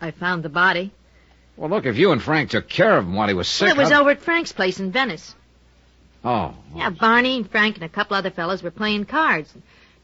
[0.00, 0.92] I found the body.
[1.56, 3.66] Well, look, if you and Frank took care of him while he was sick.
[3.66, 5.34] Well, it was how- over at Frank's place in Venice.
[6.24, 6.54] Oh.
[6.74, 9.52] Yeah, Barney and Frank and a couple other fellows were playing cards.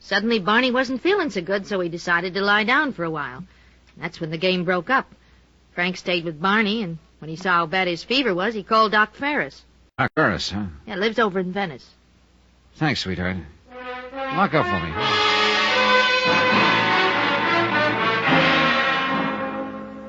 [0.01, 3.45] Suddenly, Barney wasn't feeling so good, so he decided to lie down for a while.
[3.97, 5.11] That's when the game broke up.
[5.75, 8.93] Frank stayed with Barney, and when he saw how bad his fever was, he called
[8.93, 9.63] Doc Ferris.
[9.99, 10.67] Doc Ferris, huh?
[10.87, 11.89] Yeah, lives over in Venice.
[12.77, 13.37] Thanks, sweetheart.
[14.13, 14.93] Lock up for me.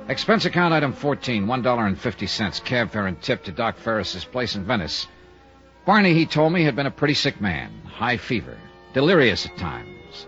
[0.09, 5.07] Expense account item 14, $1.50, cab fare and tip to Doc Ferris's place in Venice.
[5.87, 8.57] Barney, he told me, had been a pretty sick man, high fever,
[8.93, 10.27] delirious at times.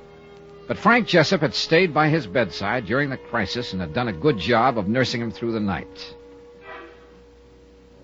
[0.70, 4.14] But Frank Jessup had stayed by his bedside during the crisis and had done a
[4.14, 6.16] good job of nursing him through the night.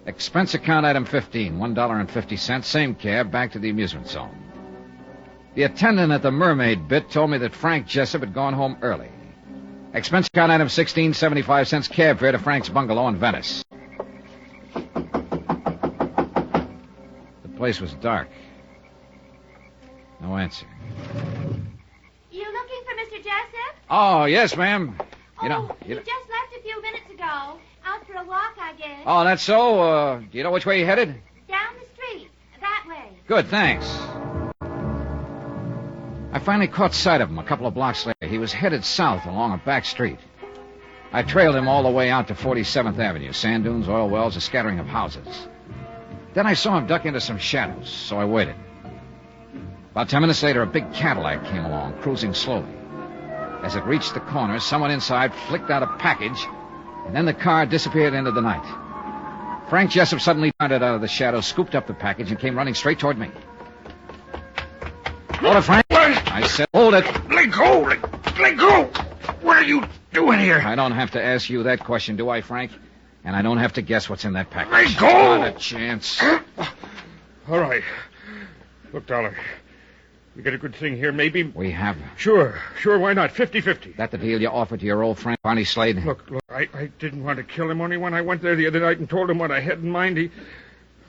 [0.06, 4.38] Expense account item 15, $1.50, same cab, back to the amusement zone.
[5.54, 9.10] The attendant at the mermaid bit told me that Frank Jessup had gone home early.
[9.94, 13.64] Expense account item 16, 75 cents cab fare to Frank's bungalow in Venice.
[17.56, 18.28] The place was dark.
[20.20, 20.66] No answer.
[22.30, 23.24] You looking for Mr.
[23.24, 23.76] Jessup?
[23.90, 24.98] Oh, yes, ma'am.
[25.42, 26.02] You know, oh, you he know.
[26.02, 27.58] just left a few minutes ago.
[27.86, 29.04] Out for a walk, I guess.
[29.06, 29.82] Oh, that's so?
[29.82, 31.16] Uh, do you know which way you headed?
[31.48, 32.30] Down the street.
[32.60, 33.18] That way.
[33.26, 33.86] Good, thanks.
[36.34, 38.28] I finally caught sight of him a couple of blocks later.
[38.28, 40.20] He was headed south along a back street.
[41.14, 43.32] I trailed him all the way out to 47th Avenue.
[43.32, 45.48] Sand dunes, oil wells, a scattering of houses.
[46.36, 48.56] Then I saw him duck into some shadows, so I waited.
[49.92, 52.68] About ten minutes later, a big Cadillac came along, cruising slowly.
[53.64, 56.46] As it reached the corner, someone inside flicked out a package,
[57.06, 58.66] and then the car disappeared into the night.
[59.70, 62.74] Frank Jessup suddenly darted out of the shadows, scooped up the package, and came running
[62.74, 63.32] straight toward me.
[65.36, 65.86] Hold it, Frank.
[65.90, 67.06] I said, hold it.
[67.32, 67.80] Let go!
[67.80, 68.84] Let, let go!
[69.42, 70.60] What are you doing here?
[70.60, 72.72] I don't have to ask you that question, do I, Frank?
[73.26, 74.72] And I don't have to guess what's in that package.
[74.72, 75.38] Let go!
[75.38, 76.22] Not a chance.
[77.50, 77.84] All right.
[78.94, 79.36] Look, Dollar.
[80.36, 81.44] We got a good thing here, maybe.
[81.44, 81.98] We have.
[82.18, 83.32] Sure, sure, why not?
[83.32, 83.94] 50 50.
[83.94, 86.04] That the deal you offered to your old friend, Barney Slade?
[86.04, 88.68] Look, look, I, I didn't want to kill him, only when I went there the
[88.68, 90.32] other night and told him what I had in mind, he.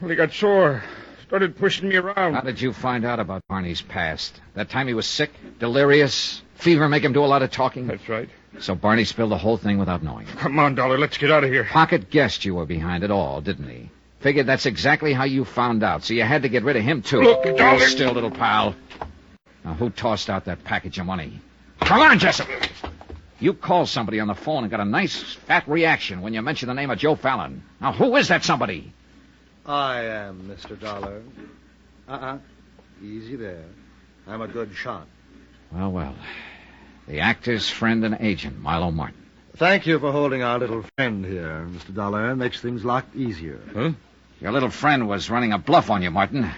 [0.01, 0.83] Well, he got sore.
[1.27, 2.35] Started pushing me around.
[2.35, 4.41] How did you find out about Barney's past?
[4.55, 7.89] That time he was sick, delirious, fever make him do a lot of talking?
[7.89, 8.29] That's right.
[8.61, 10.27] So Barney spilled the whole thing without knowing.
[10.27, 10.37] It.
[10.37, 11.65] Come on, Dollar, let's get out of here.
[11.65, 13.91] Pocket guessed you were behind it all, didn't he?
[14.21, 17.03] Figured that's exactly how you found out, so you had to get rid of him,
[17.03, 17.21] too.
[17.21, 18.75] Look, Hold Dollar- still, little pal.
[19.65, 21.41] Now, who tossed out that package of money?
[21.81, 22.49] Come on, Jessup.
[23.39, 26.71] You called somebody on the phone and got a nice fat reaction when you mentioned
[26.71, 27.63] the name of Joe Fallon.
[27.81, 28.93] Now, who is that somebody?
[29.67, 30.81] I am Mr.
[30.81, 31.23] Dollar.
[32.09, 32.39] Uh-uh.
[33.03, 33.65] Easy there.
[34.27, 35.07] I'm a good shot.
[35.71, 36.15] Well, well.
[37.07, 39.27] The actor's friend and agent, Milo Martin.
[39.57, 41.95] Thank you for holding our little friend here, Mr.
[41.95, 42.35] Dollar.
[42.35, 43.61] Makes things a lot easier.
[43.73, 43.93] Huh?
[44.41, 46.51] Your little friend was running a bluff on you, Martin.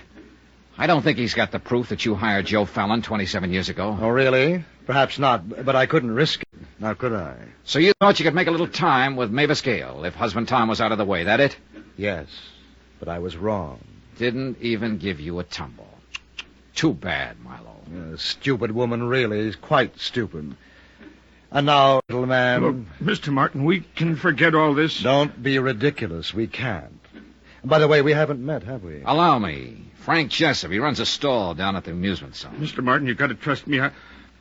[0.77, 3.97] I don't think he's got the proof that you hired Joe Fallon 27 years ago.
[4.01, 4.65] Oh, really?
[4.87, 6.61] Perhaps not, but I couldn't risk it.
[6.81, 7.37] Now, could I?
[7.65, 10.69] So you thought you could make a little time with Mavis Gale if husband Tom
[10.69, 11.57] was out of the way, that it?
[11.97, 12.27] Yes,
[12.99, 13.81] but I was wrong.
[14.17, 15.89] Didn't even give you a tumble.
[16.75, 17.78] Too bad, Milo.
[18.15, 19.39] A stupid woman, really.
[19.41, 20.55] is quite stupid.
[21.51, 22.61] And now, little man.
[22.63, 23.33] Look, Mr.
[23.33, 25.01] Martin, we can forget all this.
[25.01, 26.35] Don't be ridiculous.
[26.35, 27.01] We can't.
[27.63, 29.03] And by the way, we haven't met, have we?
[29.05, 29.85] Allow me.
[30.01, 30.71] Frank Jessup.
[30.71, 32.57] He runs a stall down at the amusement zone.
[32.59, 32.83] Mr.
[32.85, 33.81] Martin, you've gotta trust me.
[33.81, 33.91] I,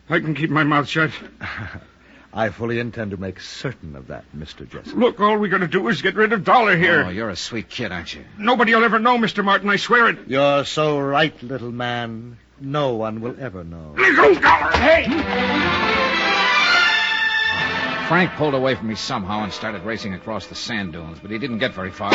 [0.09, 1.11] I can keep my mouth shut.
[2.33, 4.69] I fully intend to make certain of that, Mr.
[4.69, 4.95] Jessup.
[4.95, 7.05] Look, all we gotta do is get rid of Dollar here.
[7.05, 8.25] Oh, you're a sweet kid, aren't you?
[8.37, 9.43] Nobody will ever know, Mr.
[9.43, 9.69] Martin.
[9.69, 10.27] I swear it.
[10.27, 12.37] You're so right, little man.
[12.59, 13.93] No one will ever know.
[13.97, 14.71] Let go, Dollar.
[14.77, 15.03] Hey!
[18.07, 21.37] Frank pulled away from me somehow and started racing across the sand dunes, but he
[21.37, 22.11] didn't get very far.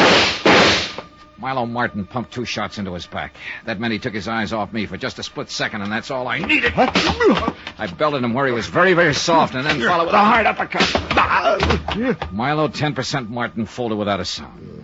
[1.38, 3.34] Milo Martin pumped two shots into his back.
[3.66, 6.10] That meant he took his eyes off me for just a split second, and that's
[6.10, 6.72] all I needed.
[6.76, 10.46] I belted him where he was very, very soft, and then followed with a hard
[10.46, 12.32] uppercut.
[12.32, 14.81] Milo, 10% Martin, folded without a sound.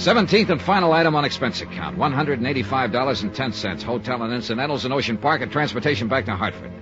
[0.00, 3.82] Seventeenth and final item on expense account, $185.10.
[3.82, 6.72] Hotel and incidentals in Ocean Park and transportation back to Hartford.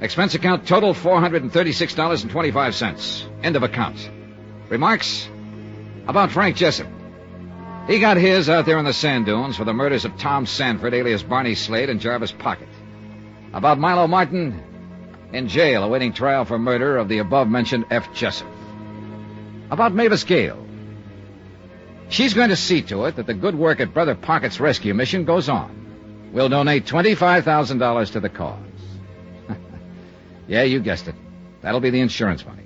[0.00, 3.44] Expense account total $436.25.
[3.44, 4.10] End of account.
[4.68, 5.28] Remarks?
[6.08, 6.88] About Frank Jessup.
[7.86, 10.94] He got his out there in the sand dunes for the murders of Tom Sanford,
[10.94, 12.68] alias Barney Slade, and Jarvis Pocket.
[13.52, 14.64] About Milo Martin,
[15.32, 18.12] in jail awaiting trial for murder of the above mentioned F.
[18.12, 18.48] Jessup.
[19.70, 20.64] About Mavis Gale.
[22.08, 25.24] She's going to see to it that the good work at Brother Pocket's rescue mission
[25.24, 26.30] goes on.
[26.32, 28.58] We'll donate $25,000 to the cause.
[30.48, 31.14] yeah, you guessed it.
[31.62, 32.64] That'll be the insurance money.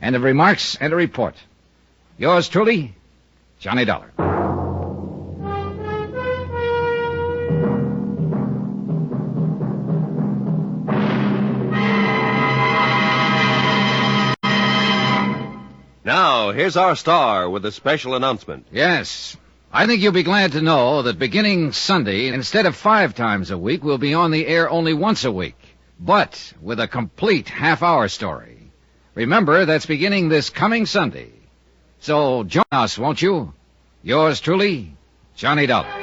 [0.00, 1.36] End of remarks and a report.
[2.18, 2.94] Yours truly,
[3.60, 4.31] Johnny Dollar.
[16.62, 18.64] Here's our star with a special announcement.
[18.70, 19.36] Yes.
[19.72, 23.58] I think you'll be glad to know that beginning Sunday, instead of five times a
[23.58, 25.56] week, we'll be on the air only once a week,
[25.98, 28.70] but with a complete half hour story.
[29.16, 31.32] Remember, that's beginning this coming Sunday.
[31.98, 33.54] So join us, won't you?
[34.04, 34.94] Yours truly,
[35.34, 36.01] Johnny Dollar.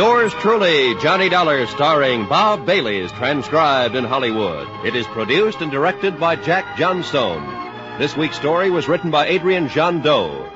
[0.00, 4.66] Yours truly, Johnny Dollar, starring Bob Bailey, is transcribed in Hollywood.
[4.82, 7.46] It is produced and directed by Jack Johnstone.
[7.98, 10.50] This week's story was written by Adrian Gendot.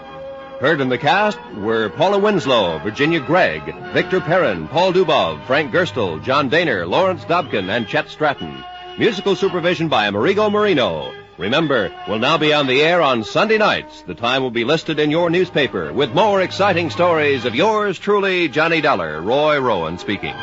[0.61, 6.25] Heard in the cast were Paula Winslow, Virginia Gregg, Victor Perrin, Paul Dubov, Frank Gerstle,
[6.25, 8.65] John Dehner, Lawrence Dobkin, and Chet Stratton.
[8.97, 11.13] Musical supervision by Amerigo Marino.
[11.37, 14.03] Remember, we'll now be on the air on Sunday nights.
[14.03, 18.49] The time will be listed in your newspaper with more exciting stories of yours truly,
[18.49, 20.35] Johnny Dollar, Roy Rowan speaking.